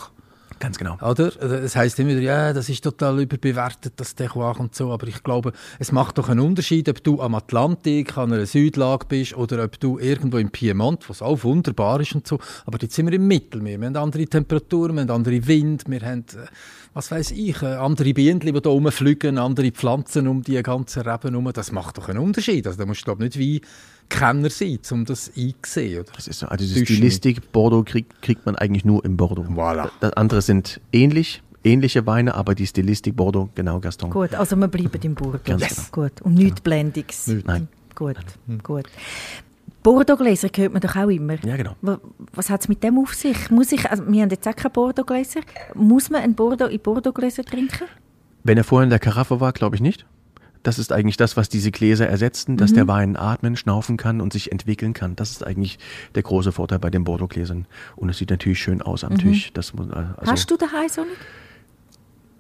[0.62, 0.96] Ganz genau.
[1.02, 1.42] Oder?
[1.42, 4.92] Es heißt immer wieder, ja, das ist total überbewertet, das Terroir und so.
[4.92, 9.08] Aber ich glaube, es macht doch einen Unterschied, ob du am Atlantik, an einer Südlage
[9.08, 12.40] bist oder ob du irgendwo im Piemont, was auch wunderbar ist und so.
[12.68, 13.80] Aber jetzt sind wir im Mittelmeer.
[13.80, 16.46] Wir haben andere Temperaturen, wir haben andere Wind, wir haben, äh,
[16.94, 21.30] was weiß ich, äh, andere Bienen, die da rumfliegen, andere Pflanzen um die ganzen Reben
[21.30, 21.50] herum.
[21.54, 22.68] Das macht doch einen Unterschied.
[22.68, 23.64] Also da musst du, glaube ich, nicht
[24.10, 26.02] Weinkenner sein, um das einzusehen.
[26.02, 26.12] Oder?
[26.16, 26.48] Das ist so.
[26.48, 29.46] Also die Zwischen- Stilistik Bordeaux kriegt, kriegt man eigentlich nur im Bordeaux.
[29.48, 29.90] Voilà.
[30.02, 34.10] Das andere sind ähnlich, ähnliche Weine, aber die Stilistik Bordeaux, genau Gaston.
[34.10, 35.40] Gut, also wir bleiben im Bordeaux.
[35.46, 35.88] Ganz genau.
[36.10, 36.22] Gut.
[36.22, 37.28] Und nichts Blendiges.
[37.46, 37.68] Nein.
[37.96, 38.18] Gut,
[38.64, 38.86] gut.
[39.84, 41.36] Bordeaux-Gläser hört man doch auch immer.
[41.44, 41.76] Ja, genau.
[41.82, 42.00] Wa-
[42.34, 43.50] Was hat es mit dem auf sich?
[43.50, 45.42] Muss ich, also wir haben jetzt auch keine Bordeaux-Gläser.
[45.74, 47.86] Muss man ein Bordeaux in Bordeaux-Gläser trinken?
[48.44, 50.06] Wenn er vorher in der Karaffe war, glaube ich nicht.
[50.64, 52.76] Das ist eigentlich das, was diese Gläser ersetzten, dass Mhm.
[52.76, 55.16] der Wein atmen, schnaufen kann und sich entwickeln kann.
[55.16, 55.80] Das ist eigentlich
[56.14, 57.66] der große Vorteil bei den Bordeaux-Gläsern.
[57.96, 59.52] Und es sieht natürlich schön aus am Tisch.
[59.54, 60.28] Das äh, also, Mhm.
[60.28, 61.18] Hast du daheim so nicht?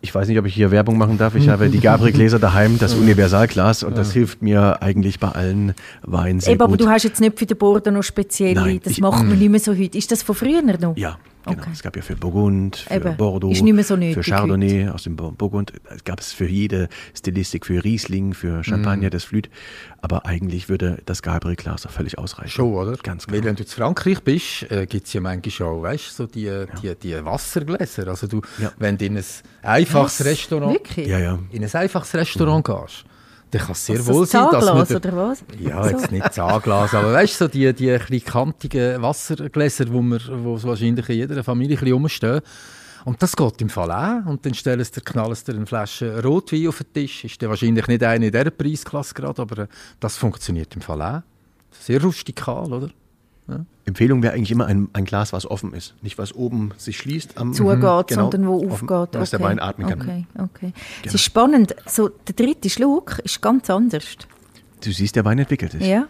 [0.03, 1.35] Ich weiß nicht, ob ich hier Werbung machen darf.
[1.35, 6.39] Ich habe die Gabriel-Gläser daheim, das Universalglas, und das hilft mir eigentlich bei allen Weinen
[6.39, 6.81] sehr Eben, aber gut.
[6.81, 9.49] du hast jetzt nicht für den Bordeaux noch spezielle, Nein, das ich- macht man nicht
[9.51, 9.97] mehr so heute.
[9.97, 10.97] Ist das von früher noch?
[10.97, 11.61] Ja, genau.
[11.61, 11.69] Okay.
[11.73, 13.17] Es gab ja für Burgund, für Eben.
[13.17, 15.73] Bordeaux, so für Chardonnay aus dem Bur- Burgund.
[15.89, 19.11] Es gab es für jede Stilistik, für Riesling, für Champagner, Mhm.
[19.11, 19.49] das Flüt.
[20.01, 22.49] Aber eigentlich würde das Gabriel-Glas auch völlig ausreichen.
[22.49, 22.97] Schon, oder?
[23.03, 23.47] Ganz Weil genau.
[23.47, 26.65] wenn du in Frankreich bist, äh, gibt es ja manchmal schon, weißt du, so die,
[26.81, 28.07] die, die Wassergläser.
[28.07, 28.71] Also du, Ja.
[28.77, 29.23] wenn du in ein
[29.61, 30.25] einfaches Was?
[30.25, 31.07] Restaurant, Wirklich?
[31.07, 31.39] Ja, ja.
[31.51, 33.03] in ein einfaches Restaurant gehst,
[33.51, 34.87] dann kann es sehr Also wohl sein, dass man...
[34.87, 35.43] Der- oder was?
[35.59, 40.19] Ja, jetzt nicht Zahnglas, aber weißt du, so die, die ein kantigen Wassergläser, wo, wir,
[40.43, 42.41] wo so wahrscheinlich in jeder Familie ein rumstehen.
[43.03, 44.29] Und das geht im Fall auch.
[44.29, 44.91] Und dann stellen sie
[45.35, 47.25] sie dir eine Flasche Rotwein auf den Tisch.
[47.25, 49.67] Ist dann wahrscheinlich nicht eine in dieser Preisklasse gerade, aber äh,
[49.99, 51.21] das funktioniert im Fall auch.
[51.71, 52.89] Sehr rustikal, oder?
[53.85, 55.95] Empfehlung wäre eigentlich immer ein, ein Glas, was offen ist.
[56.01, 59.15] Nicht was oben sich schließt am zugeht, genau, sondern wo offen, aufgeht.
[59.15, 59.99] Dass der Wein atmen kann.
[59.99, 60.13] Genau.
[60.43, 60.73] Okay, okay.
[61.03, 61.75] Es ist spannend.
[61.87, 64.05] So, der dritte Schluck ist ganz anders.
[64.83, 65.85] Du siehst, der Wein entwickelt sich.
[65.85, 66.07] Ja,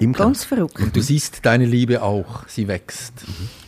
[0.00, 0.78] Im ganz verrückt.
[0.78, 3.12] Und du siehst deine Liebe auch, sie wächst.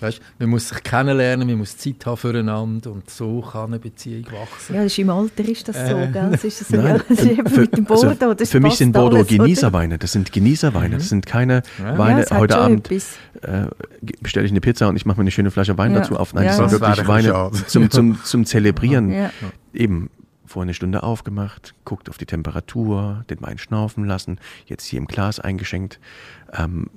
[0.01, 4.27] Weißt, man muss sich kennenlernen, man muss Zeit haben füreinander und so kann eine Beziehung
[4.27, 4.75] wachsen.
[4.77, 6.29] Ja, das ist im Alter ist das so, gell?
[6.31, 8.09] Das ist so, Nein, ja, das ist eben für, mit dem Bordeaux.
[8.21, 9.29] also das für mich sind Bordeaux alles?
[9.29, 9.99] Genießerweine.
[9.99, 10.97] Das sind Genießerweine.
[10.99, 12.21] Das sind keine Ja, Weine.
[12.23, 12.99] hat Heute Abend äh,
[14.21, 15.99] bestelle ich eine Pizza und ich mache mir eine schöne Flasche Wein Ja.
[16.01, 16.33] dazu auf.
[16.33, 16.69] Nein, Ja, das ja.
[16.69, 19.11] sind wirklich Weine zum, zum, zum Zelebrieren.
[19.13, 19.31] Ja.
[19.75, 20.11] Eben
[20.51, 25.07] vor eine Stunde aufgemacht, guckt auf die Temperatur, den Wein schnaufen lassen, jetzt hier im
[25.07, 26.01] Glas eingeschenkt.
[26.53, 26.91] Ähm,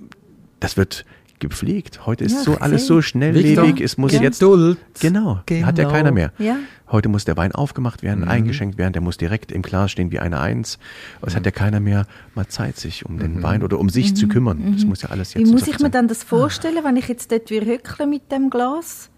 [0.60, 1.06] das wird
[1.40, 2.06] gepflegt.
[2.08, 3.80] Heute ist Ja, so alles so schnelllebig.
[3.82, 4.22] Es muss Ja.
[4.22, 4.78] jetzt Geduld.
[5.02, 5.68] Genau, Genau.
[5.68, 6.32] hat ja keiner mehr.
[6.40, 6.56] Ja.
[6.90, 8.30] Heute muss der Wein aufgemacht werden, Mhm.
[8.30, 10.80] eingeschenkt werden, der muss direkt im Glas stehen wie eine Eins.
[11.22, 13.20] Es hat ja keiner mehr mal Zeit, sich um Mhm.
[13.20, 14.74] den Wein oder um sich zu kümmern.
[14.74, 15.48] Das muss ja alles jetzt Mhm.
[15.50, 18.50] Wie muss ich mir dann das vorstellen, wenn ich jetzt dort wie hückle mit dem
[18.50, 19.10] Glas?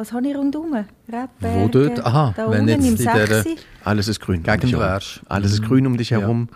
[0.00, 0.72] Was habe ich rundherum?
[0.72, 2.02] Rebberge, Wo dort?
[2.06, 3.56] Aha, da wenn unten jetzt im in Sechsi?
[3.84, 4.38] Alles ist grün.
[4.38, 4.80] um Gegend herum.
[4.80, 5.20] wärst.
[5.28, 5.66] Alles ist Mhm.
[5.66, 6.20] grün um dich Ja.
[6.20, 6.48] herum.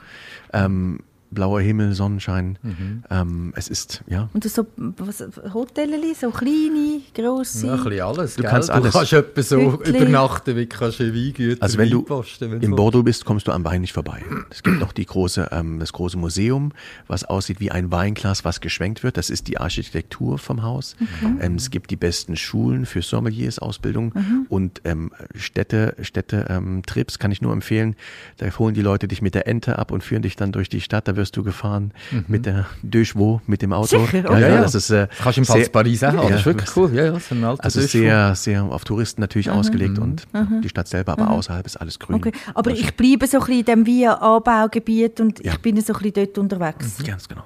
[0.54, 1.00] Ähm,
[1.34, 2.58] blauer Himmel, Sonnenschein.
[2.62, 3.04] Mhm.
[3.10, 4.28] Ähm, es ist, ja.
[4.32, 7.66] Und so was, Hotelleli, so kleine, grosse.
[7.66, 8.36] Ja, ein bisschen alles.
[8.36, 8.50] Du gell?
[8.50, 8.92] kannst alles.
[8.92, 12.06] Du kannst etwa so übernachten, wie kannst du Weingüter Also wenn du
[12.60, 14.22] in Bordeaux bist, kommst du am Wein nicht vorbei.
[14.50, 16.72] Es gibt noch die große, ähm, das große Museum,
[17.06, 19.16] was aussieht wie ein Weinglas, was geschwenkt wird.
[19.16, 20.96] Das ist die Architektur vom Haus.
[21.40, 24.12] Ähm, es gibt die besten Schulen für Sommeliers Ausbildung
[24.48, 27.96] und ähm, Städte, Städte ähm, Trips kann ich nur empfehlen.
[28.36, 30.80] Da holen die Leute dich mit der Ente ab und führen dich dann durch die
[30.80, 31.08] Stadt.
[31.08, 31.92] Da wirst du gefahren
[32.28, 33.98] mit der Chevaux, mit dem Auto.
[34.04, 34.18] Sicher?
[34.24, 34.40] Ja, Okay.
[34.40, 36.12] ja, Ja, das ist äh, kannst du im in Paris auch.
[36.14, 36.94] Ja, Das ist wirklich cool.
[36.94, 40.26] Ja, ja, so ein alter Also sehr, sehr auf Touristen natürlich ausgelegt und
[40.62, 42.16] die Stadt selber, aber außerhalb ist alles grün.
[42.16, 42.32] Okay.
[42.54, 45.52] Aber ich bleibe so ein bisschen in dem Via-Anbaugebiet und Ja.
[45.52, 46.96] ich bin so ein bisschen dort unterwegs.
[47.04, 47.44] Ganz genau.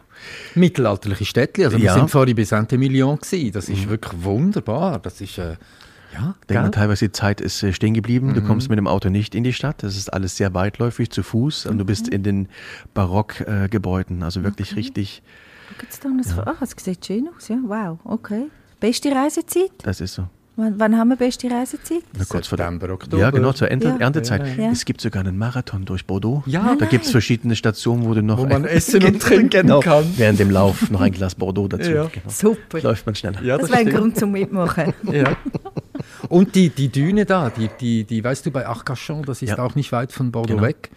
[0.54, 1.64] Mittelalterliche Städtchen.
[1.66, 1.94] Also wir Ja.
[1.94, 3.52] sind vorhin bei Saint-Emilion gewesen.
[3.52, 3.74] Das Mhm.
[3.74, 4.98] ist wirklich wunderbar.
[4.98, 5.56] Das ist, äh,
[6.14, 6.70] Ja, Denkt man gell?
[6.70, 8.34] teilweise, die Zeit ist äh, stehen geblieben.
[8.34, 9.82] Du kommst mit dem Auto nicht in die Stadt.
[9.82, 11.66] Das ist alles sehr weitläufig zu Fuß.
[11.66, 12.48] Und du bist in den
[12.94, 14.22] Barockgebäuden.
[14.22, 15.22] also wirklich richtig,
[15.78, 16.52] Schaut da noch ja.
[16.52, 17.58] Ah, es sieht schön aus, ja.
[17.66, 18.44] Wow, okay.
[18.80, 19.70] Beste Reisezeit?
[19.82, 20.26] das ist so.
[20.56, 22.02] Wann, wann haben wir beste Reisezeit?
[22.18, 23.18] Na, kurz vor der September, Oktober.
[23.22, 23.96] Ja, genau, zur Ernte, Ja.
[23.98, 24.58] Erntezeit.
[24.58, 24.72] Ja.
[24.72, 26.42] Es gibt sogar einen Marathon durch Bordeaux.
[26.46, 26.74] Ja.
[26.76, 30.04] da gibt es verschiedene Stationen, wo du noch Wo man essen und trinken genau, kann.
[30.16, 31.92] während dem Lauf noch ein Glas Bordeaux dazu.
[31.92, 32.06] Ja.
[32.06, 32.28] Genau.
[32.28, 32.80] Super.
[32.82, 33.40] Läuft man schneller.
[33.40, 33.94] Ja, das das wäre ein.
[33.96, 34.92] Grund zum Mitmachen.
[35.12, 35.36] Ja.
[36.28, 39.58] Und die, die Düne da, die, die, die, weißt du, bei Arcachon, das ist Ja.
[39.58, 40.66] auch nicht weit von Bordeaux Genau.
[40.66, 40.90] weg.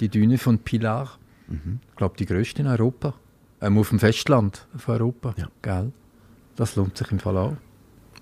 [0.00, 1.18] Die Düne von Pilar.
[1.50, 3.14] Ich glaube, die größte in Europa.
[3.60, 5.34] Ähm, auf dem Festland von Europa.
[5.36, 5.48] Ja.
[5.62, 5.92] Gell?
[6.56, 7.56] Das lohnt sich im Fall auch.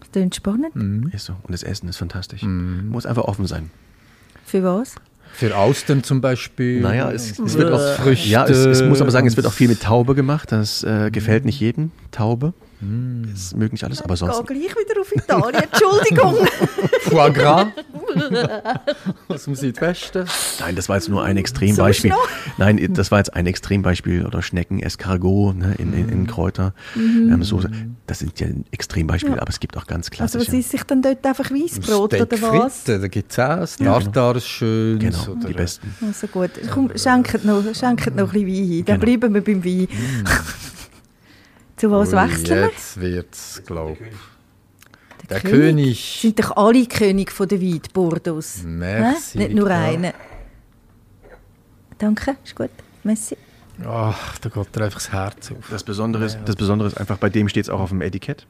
[0.01, 1.13] Das klingt spannend.
[1.13, 1.33] Ist so.
[1.43, 2.43] Und das Essen ist fantastisch.
[2.43, 3.71] Muss einfach offen sein.
[4.45, 4.95] Für was?
[5.33, 6.81] Für Austern zum Beispiel.
[6.81, 9.53] Naja, es, es wird auch Früchte Ja, es, es muss aber sagen, es wird auch
[9.53, 10.53] viel mit Taube gemacht.
[10.53, 11.91] Das äh, gefällt nicht jedem.
[12.13, 12.55] Taube.
[13.33, 14.47] Das mögen nicht alles, aber sonst.
[14.47, 15.63] gleich wieder auf Italien.
[15.71, 16.35] Entschuldigung.
[17.03, 17.67] Foie Gras.
[19.29, 20.25] Aus dem Südwesten.
[20.61, 22.13] Nein, das war jetzt nur ein Extrembeispiel.
[22.59, 24.25] Nein, das war jetzt ein Extrembeispiel.
[24.27, 26.75] Oder Schnecken, Escargot ne, in, in, in Kräuter.
[26.97, 27.71] Ähm, Soße.
[28.07, 30.21] Das sind ja Extrembeispiele, aber es gibt auch ganz Mhm.
[30.21, 30.53] Also klassische.
[30.53, 32.83] was ist sich dann dort einfach Weissbrot oder was?
[32.83, 33.57] Fritte, da gibt es auch.
[33.57, 34.99] Das Tartar ist schön.
[34.99, 35.95] genau, die besten.
[36.07, 38.85] Also gut, komm, schenkt noch, schenkt noch ein bisschen Wein ein.
[38.85, 39.19] Dann Genau.
[39.19, 39.89] bleiben wir beim Wein.
[41.77, 42.67] Zu was wechseln wir?
[42.69, 45.29] Jetzt wird es, glaube ich.
[45.29, 45.53] Der König.
[45.53, 46.19] König.
[46.23, 48.63] Sind doch alle König von der Wein, die Bordeaux.
[48.65, 49.39] Merci, Hä?
[49.39, 49.77] Nicht nur Victor.
[49.77, 50.15] einer.
[51.99, 52.71] Danke, ist gut.
[53.03, 53.37] Merci.
[53.85, 55.69] Ach, da geht dir einfach das Herz auf.
[55.71, 58.47] Das Besondere, ist, das Besondere ist einfach, bei dem steht es auch auf dem Etikett.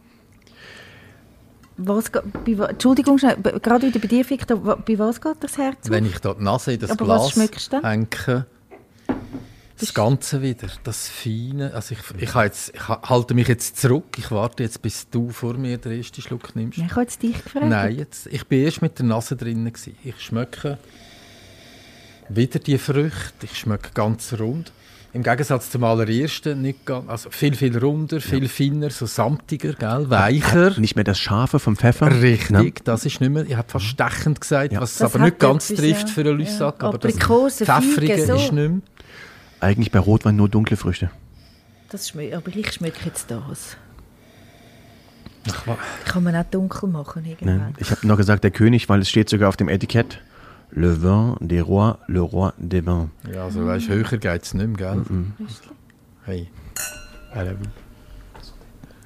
[1.79, 5.91] Was, bei, Entschuldigung, schnell, gerade wieder bei dir, Victor, bei was geht das Herz auf?
[5.91, 8.47] Wenn ich da die Nase in das Aber was Glas hänge,
[9.79, 11.73] das Ganze wieder, das Feine.
[11.75, 14.05] Also ich, ich, habe jetzt, ich ha- halte mich jetzt zurück.
[14.19, 16.79] Ich warte jetzt, bis du vor mir den ersten Schluck nimmst.
[16.79, 17.67] Nein, ich habe jetzt dich gefragt.
[17.67, 19.73] Nein, jetzt, ich bin erst mit der Nase drinnen.
[19.73, 19.97] Gewesen.
[20.05, 20.79] Ich schmecke
[22.29, 23.45] wieder die Früchte.
[23.45, 24.73] Ich schmecke ganz rund.
[25.13, 30.11] Im Gegensatz zum allerersten, nicht ganz, also viel, viel runder, viel feiner, so samtiger, gell?
[30.11, 30.79] weicher.
[30.79, 32.21] Nicht mehr das Scharfe vom Pfeffer.
[32.21, 32.73] Richtig, Ne?
[32.85, 34.81] das ist nicht mehr, ich habe fast stechend gesagt, Ja.
[34.83, 36.15] was es Das aber nicht ganz etwas, trifft ja.
[36.15, 36.89] für eine Lüssack, Ja.
[36.89, 38.35] aber das Pfeffrige so.
[38.35, 38.81] ist nicht mehr.
[39.61, 41.11] Eigentlich bei Rotwein nur dunkle Früchte.
[41.91, 43.77] Das schmeckt, aber ich schmecke jetzt das.
[45.49, 47.57] Ach, Kann man auch dunkel machen irgendwann.
[47.59, 47.73] Ne?
[47.79, 50.21] Ich habe noch gesagt, der König, weil es steht sogar auf dem Etikett.
[50.73, 53.09] Le vin des rois, le roi des vins.
[53.33, 55.05] Ja, also weißt, höher geht es nicht mehr, gell?
[55.09, 55.33] Mhm.
[56.25, 56.51] Hey.
[57.31, 57.53] Hello.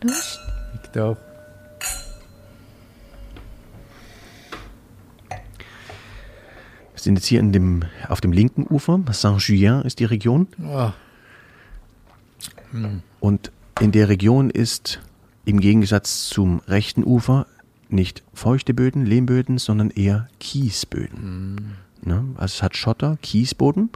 [0.03, 0.41] Lust?
[0.73, 1.19] Victor.
[7.01, 9.01] Wir sind jetzt hier in dem, auf dem linken Ufer.
[9.11, 10.49] Saint-Julien ist die Region.
[10.63, 10.93] Ah,
[13.21, 15.01] Und in der Region ist
[15.47, 17.47] im Gegensatz zum rechten Ufer
[17.89, 21.79] nicht feuchte Böden, Lehmböden, sondern eher Kiesböden.
[22.03, 22.23] Ne?
[22.35, 23.89] Also es hat Schotter, Kiesboden.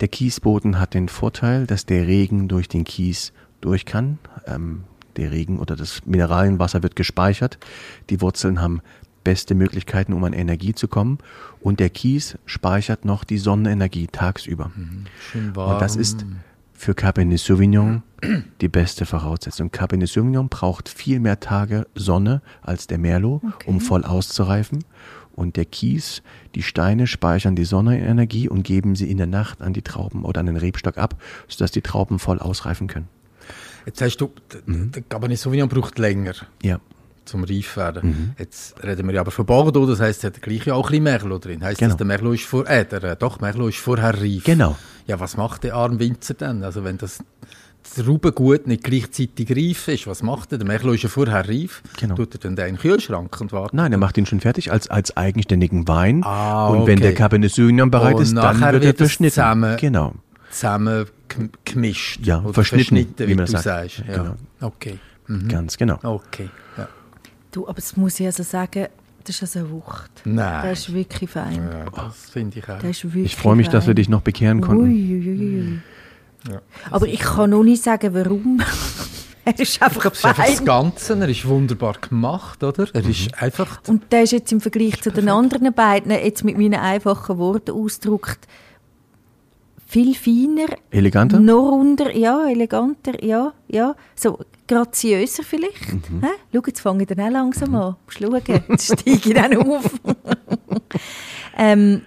[0.00, 4.18] Der Kiesboden hat den Vorteil, dass der Regen durch den Kies durch kann.
[4.46, 4.84] Ähm,
[5.16, 7.56] der Regen oder das Mineralienwasser wird gespeichert.
[8.10, 8.82] Die Wurzeln haben
[9.24, 11.18] beste Möglichkeiten, um an Energie zu kommen.
[11.60, 14.70] Und der Kies speichert noch die Sonnenenergie tagsüber.
[15.32, 15.72] schön warm.
[15.72, 16.24] Und das ist
[16.72, 18.02] für Cabernet Sauvignon
[18.60, 19.70] die beste Voraussetzung.
[19.70, 24.84] Cabernet Sauvignon braucht viel mehr Tage Sonne als der Merlot, um voll auszureifen.
[25.36, 26.22] Und der Kies,
[26.54, 30.40] die Steine speichern die Sonnenenergie und geben sie in der Nacht an die Trauben oder
[30.40, 33.08] an den Rebstock ab, sodass die Trauben voll ausreifen können.
[33.84, 36.78] Jetzt hast du, d- der Cabernet Sauvignon braucht länger Ja,
[37.24, 38.08] zum reif werden.
[38.08, 38.30] Mhm.
[38.38, 40.90] Jetzt reden wir ja aber von Bordeaux, das heisst, es hat gleich ja auch ein
[40.90, 41.62] bisschen Merlot drin.
[41.64, 41.90] Heisst Genau.
[41.90, 44.44] das, der Merlot ist vor, äh, der, äh, doch, Merlot ist vorher reif.
[44.44, 44.76] Genau.
[45.06, 46.62] Ja, was macht der arme Winzer denn?
[46.64, 47.18] Also wenn das,
[47.82, 50.58] das Raubengut nicht gleichzeitig reif ist, was macht er?
[50.58, 51.82] Der Merlot ist ja vorher reif.
[51.98, 52.14] Genau.
[52.14, 53.74] Tut er dann den in den Kühlschrank und wartet?
[53.74, 56.22] nein, er macht ihn schon fertig als, als eigenständigen Wein.
[56.24, 57.02] Ah, und wenn okay.
[57.08, 59.32] der Cabernet Sauvignon bereit ist, dann wird er verschnitten.
[59.34, 60.14] zusammen- Genau.
[60.50, 62.20] Zusammen gem- gemischt.
[62.24, 62.54] Ja, verschnitten,
[62.96, 63.64] verschnitten, wie wie, man du sagt.
[63.64, 64.02] sagst.
[64.06, 64.16] Ja.
[64.22, 64.34] Genau.
[64.60, 64.98] Okay.
[65.48, 65.98] Ganz genau.
[66.02, 66.48] Okay.
[66.76, 66.86] Ja.
[67.54, 68.88] Du, aber das muss ich also sagen,
[69.22, 70.10] das ist also eine Wucht.
[70.24, 70.62] Nein.
[70.62, 71.70] Der ist wirklich fein.
[71.72, 72.78] Ja, das finde ich auch.
[72.80, 73.96] Der ist wirklich Ich freue mich, dass wir fein.
[73.96, 74.82] dich noch bekehren konnten.
[74.82, 75.78] Ui, ui, ui, ui.
[76.52, 76.60] Ja.
[76.90, 78.60] Aber ich kann noch nicht sagen, warum.
[79.44, 80.64] er ist Ich einfach glaube, es ist einfach das fein.
[80.64, 81.14] Ganze.
[81.16, 82.88] Er ist wunderbar gemacht, oder?
[82.92, 83.80] Er ist einfach.
[83.86, 87.70] Und der ist jetzt im Vergleich zu den anderen beiden, jetzt mit meinen einfachen Worten
[87.70, 88.48] ausgedrückt,
[89.86, 91.38] viel feiner, Eleganter?
[91.38, 95.92] noch runder, ja, eleganter, ja, ja, so graziöser vielleicht.
[95.92, 96.22] Mhm.
[96.22, 96.28] Hä?
[96.52, 97.96] Schau, jetzt fange ich dann auch langsam an.
[98.06, 99.90] Musst schauen, jetzt steige ich dann auf.
[101.56, 102.02] ähm,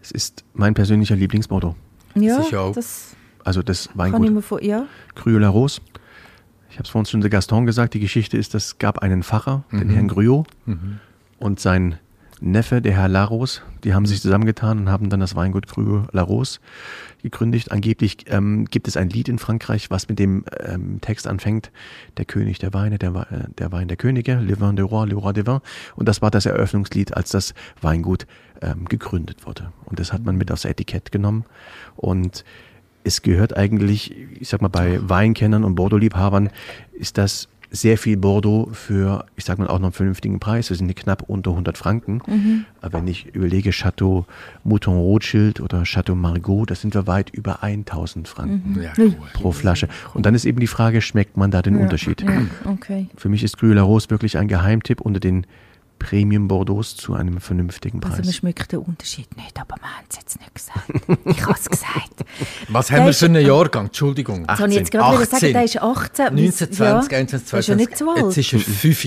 [0.00, 1.74] Es ist mein persönlicher Lieblingsbordeaux.
[2.14, 2.42] ja,
[2.72, 4.86] das Also das kann ich Weingut mir vor, ja.
[5.14, 5.80] Cru la Rose.
[6.70, 9.64] Ich habe es vorhin schon zu Gaston gesagt, die Geschichte ist, es gab einen Pfarrer,
[9.72, 10.46] den Herrn Gruyot,
[11.38, 11.98] und sein
[12.40, 16.60] Neffe, der Herr Laros, die haben sich zusammengetan und haben dann das Weingut Gruyot Laros
[17.22, 17.70] gegründet.
[17.70, 21.70] Angeblich ähm, gibt es ein Lied in Frankreich, was mit dem ähm, Text anfängt,
[22.16, 25.14] der König der Weine, der, äh, der Wein der Könige, Le Vin du Roi, Le
[25.14, 25.60] Roi des Vins.
[25.96, 28.26] Und das war das Eröffnungslied, als das Weingut
[28.62, 29.72] ähm, gegründet wurde.
[29.84, 31.44] Und das hat man mit aufs Etikett genommen.
[31.96, 32.44] Und
[33.04, 36.50] es gehört eigentlich, ich sag mal, bei Weinkennern und Bordeaux-Liebhabern
[36.92, 40.70] ist das sehr viel Bordeaux für, ich sag mal, auch noch einen vernünftigen Preis.
[40.70, 42.64] Wir sind knapp unter 100 Franken.
[42.80, 44.24] Aber wenn ich überlege, Chateau
[44.64, 49.08] Mouton Rothschild oder Chateau Margaux, da sind wir weit über 1000 Franken Ja, Ui.
[49.08, 49.14] cool.
[49.34, 49.88] pro Flasche.
[50.14, 52.22] Und dann ist eben die Frage, schmeckt man da den Unterschied?
[52.22, 53.08] Ja, okay.
[53.16, 55.46] Für mich ist La Rose wirklich ein Geheimtipp unter den
[55.98, 58.36] Premium Bordeaux zu einem vernünftigen Also man Preis.
[58.36, 61.26] schmeckt den Unterschied nicht, aber wir haben es jetzt nicht gesagt.
[61.26, 62.24] Ich habe es gesagt.
[62.68, 63.86] Was Der haben wir für einen Jahrgang?
[63.86, 64.46] Entschuldigung.
[64.46, 66.34] Das habe ich jetzt gerade wollen sagen, der ist 18.
[66.34, 66.78] 19, 20,
[67.12, 67.76] ja, 21, Der ist ja 22.
[67.76, 68.36] nicht so alt.
[68.36, 69.04] Jetzt ist er 5.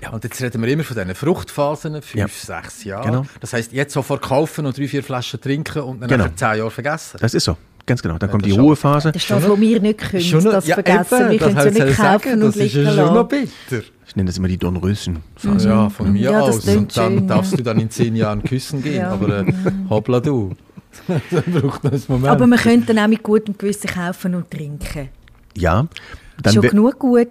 [0.00, 2.28] Ja, und jetzt reden wir immer von diesen Fruchtphasen, 5, Ja.
[2.28, 3.04] 6 Jahre.
[3.06, 3.26] Genau.
[3.40, 6.26] Das heisst, jetzt sofort kaufen und drei, vier Flaschen trinken und dann Genau.
[6.26, 7.18] nach 10 Jahren vergessen.
[7.20, 8.16] Das ist so, ganz genau.
[8.16, 8.58] Dann kommt das die.
[8.60, 9.10] Ruhephase.
[9.10, 11.20] Das ist das, was wir nicht können, Schon noch- das ja, vergessen.
[11.20, 12.94] eben, wir können es ja nicht soll ich kaufen sagen, und Das ist liegen ja
[12.94, 13.82] schon noch bitter.
[14.08, 15.68] Ich nenne das immer die Dornröschen-Phase.
[15.68, 16.68] Ja, von mir Ja, das aus.
[16.68, 17.56] Und dann schön, darfst ja.
[17.58, 18.96] du dann in 10 Jahren küssen gehen.
[18.96, 19.10] Ja.
[19.10, 19.52] Aber äh,
[19.90, 20.52] hoppla du.
[21.06, 21.20] dann
[21.52, 22.28] braucht noch Moment.
[22.28, 25.10] Aber man könnte dann auch mit gutem Gewissen kaufen und trinken.
[25.54, 25.86] Ja,
[26.42, 27.28] dann Schon genug gut.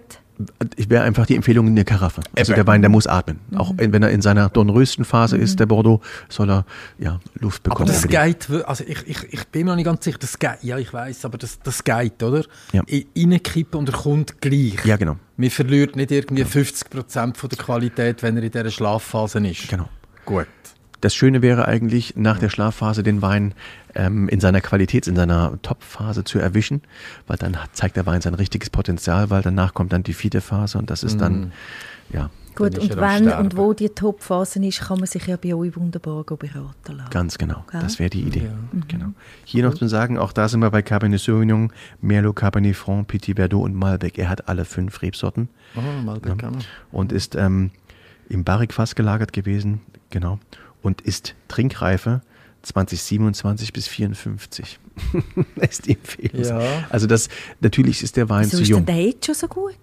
[0.76, 2.20] Ich wäre einfach die Empfehlung in der Karaffe.
[2.36, 2.58] Also Eben.
[2.58, 3.40] der Wein, der muss atmen.
[3.50, 3.58] Mhm.
[3.58, 6.64] Auch wenn er in seiner Dornröstenphase ist, der Bordeaux, soll er
[6.98, 7.88] ja, Luft Aber bekommen.
[7.88, 8.48] das unbedingt.
[8.48, 10.92] geht, also ich, ich, ich bin mir noch nicht ganz sicher, das geht, ja ich
[10.92, 12.44] weiß, aber das, das geht, oder?
[12.72, 12.82] Ja.
[13.16, 14.84] Reinkippen und er kommt gleich.
[14.84, 15.16] Ja, genau.
[15.36, 19.68] Man verliert nicht irgendwie 50% von der Qualität, wenn er in dieser Schlafphase ist.
[19.68, 19.88] Genau.
[20.24, 20.46] Gut.
[21.00, 23.54] Das Schöne wäre eigentlich, nach der Schlafphase den Wein
[23.94, 26.82] ähm, in seiner Qualität, in seiner Topphase zu erwischen,
[27.26, 30.78] weil dann zeigt der Wein sein richtiges Potenzial, weil danach kommt dann die vierte Phase
[30.78, 31.52] und das ist dann,
[32.12, 35.76] ja, Gut, und wenn und wo die Topphase ist, kann man sich ja bei euch
[35.76, 37.10] wunderbar beraten lassen.
[37.10, 37.64] ganz genau.
[37.70, 37.80] Gell?
[37.80, 38.46] Das wäre die Idee.
[38.46, 38.80] Ja.
[38.88, 39.12] Genau.
[39.44, 43.36] Hier noch zu sagen, auch da sind wir bei Cabernet Sauvignon, Merlot, Cabernet Franc, Petit
[43.36, 44.18] Verdot und Malbec.
[44.18, 45.48] Er hat alle fünf Rebsorten.
[45.76, 46.68] Oh, mal bekannt.
[46.90, 47.70] und ist ähm,
[48.28, 49.80] im Barrikfass gelagert gewesen,
[50.10, 50.40] genau,
[50.82, 52.20] und ist Trinkreife
[52.62, 54.78] 2027 bis 54.
[55.56, 56.44] ist die Empfehlung.
[56.44, 56.60] Ja.
[56.90, 57.28] Also das,
[57.60, 58.86] natürlich ist der Wein Wieso zu ist denn jung.
[58.86, 59.76] der jetzt schon so gut?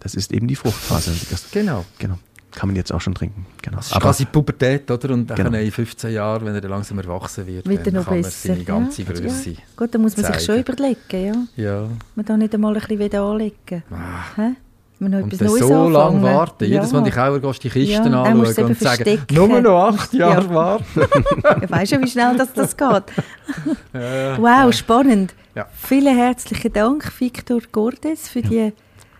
[0.00, 1.12] Das ist eben die Fruchtphase.
[1.30, 1.84] Das, Genau.
[1.98, 2.18] genau.
[2.52, 3.46] Kann man jetzt auch schon trinken.
[3.62, 3.76] Genau.
[3.76, 5.10] Das ist quasi die Pubertät, oder?
[5.10, 5.56] Und dann Genau.
[5.56, 8.22] in 15 Jahren, wenn er dann langsam erwachsen wird, Wird er dann noch kann man
[8.24, 8.48] besser?
[8.48, 9.12] seine ganze ja?
[9.12, 9.50] Größe.
[9.50, 9.56] Ja.
[9.76, 10.72] Gut, dann muss man sich schon zeigen.
[10.72, 11.64] überlegen, ja.
[11.64, 11.88] Ja.
[12.16, 13.84] Man da nicht einmal ein bisschen wieder anlegen.
[14.36, 14.50] Hä?
[15.00, 15.20] Man noch.
[15.22, 16.64] Und etwas Neues so lange warten.
[16.64, 17.04] Jedes Mal, ja.
[17.04, 20.54] wenn ich auch gehst, die Kisten Ja, anschauen und sagen, nur noch acht Jahre Ja.
[20.54, 20.84] warten.
[21.42, 23.02] Ja, weißt du, wie schnell das, das geht?
[23.92, 25.34] wow, spannend.
[25.54, 25.66] Ja.
[25.72, 28.72] Vielen herzlichen Dank, Victor Gordes, für die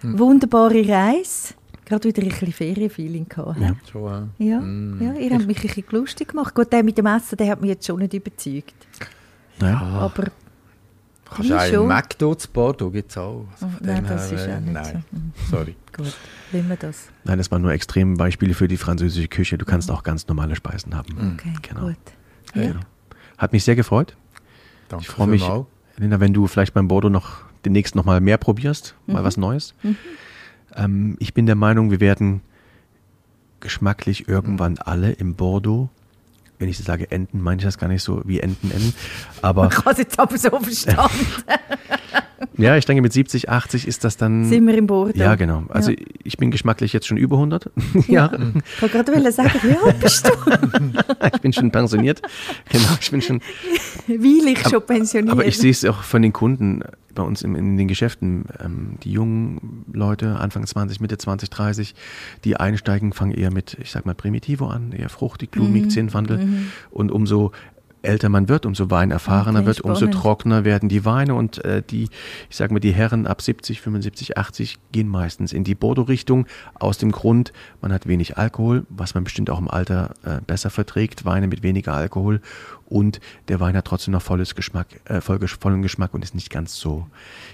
[0.02, 1.54] wunderbare Reise.
[1.84, 3.58] Gerade wieder ein bisschen Ferienfeeling gehabt.
[3.60, 3.72] Ja.
[3.90, 5.02] Schon, Ja, Mm.
[5.02, 6.54] ja, ihr habt mich ein bisschen lustig gemacht.
[6.54, 8.74] Gut, der mit dem Essen, der hat mich jetzt schon nicht überzeugt.
[9.60, 9.80] Naja.
[9.80, 10.24] Aber
[11.30, 11.88] Kannst Wie du einen schon?
[11.88, 13.46] McDo zu Bordeaux gibt es auch.
[13.52, 15.04] Also nein, das her, ist äh, auch nicht nein.
[15.12, 15.16] so.
[15.16, 15.32] Mhm.
[15.50, 15.76] Sorry.
[15.96, 16.06] gut,
[16.52, 17.08] lassen wir das.
[17.24, 19.56] Nein, das waren nur extreme Beispiele für die französische Küche.
[19.56, 21.36] Du kannst auch ganz normale Speisen haben.
[21.38, 21.86] Okay, Genau.
[21.88, 21.96] gut.
[22.54, 22.62] Ja.
[22.62, 22.74] Ja.
[23.38, 24.16] Hat mich sehr gefreut.
[24.88, 25.48] Danke Ich freue mich.
[25.96, 29.12] Elena, wenn du vielleicht beim Bordeaux noch demnächst noch mal mehr probierst, Mhm.
[29.14, 29.74] mal was Neues.
[30.74, 32.40] Ähm, ich bin der Meinung, wir werden
[33.60, 35.90] geschmacklich irgendwann alle im Bordeaux,
[36.60, 38.94] wenn ich sage Enten, meine ich das gar nicht so wie Enten enden,
[39.42, 41.26] aber Ich habe es jetzt aber so verstanden.
[42.58, 45.18] ja, ich denke mit 70, 80 ist das dann Sind wir im Bordeaux?
[45.18, 45.64] ja, genau.
[45.70, 45.96] Also Ja.
[46.22, 47.70] ich bin geschmacklich jetzt schon über 100
[48.08, 48.52] Jahre.
[48.76, 50.30] Ich wollte gerade sagen, wie alt bist du?
[51.34, 52.20] Ich bin schon pensioniert.
[52.68, 53.40] Genau, ich bin schon
[54.06, 56.82] Weil ich schon pensioniert Aber ich sehe es auch von den Kunden
[57.20, 58.46] bei uns in, in den Geschäften.
[58.62, 61.94] Ähm, die jungen Leute, Anfang 20, Mitte 20, 30,
[62.44, 65.90] die einsteigen, fangen eher mit, ich sag mal, Primitivo an, eher fruchtig, blumig, Mhm.
[65.90, 66.48] Zinnwandel.
[66.90, 67.52] Und umso
[68.02, 72.04] älter man wird, umso weinerfahrener Okay, wird, umso trockener werden die Weine und äh, die,
[72.48, 76.96] ich sag mal, die Herren ab 70, 75, 80 gehen meistens in die Bordeaux-Richtung aus
[76.96, 77.52] dem Grund,
[77.82, 81.62] man hat wenig Alkohol, was man bestimmt auch im Alter äh, besser verträgt, Weine mit
[81.62, 82.40] weniger Alkohol
[82.90, 86.50] und der Wein hat trotzdem noch volles Geschmack, äh, voll, vollen Geschmack und ist nicht
[86.50, 87.06] ganz so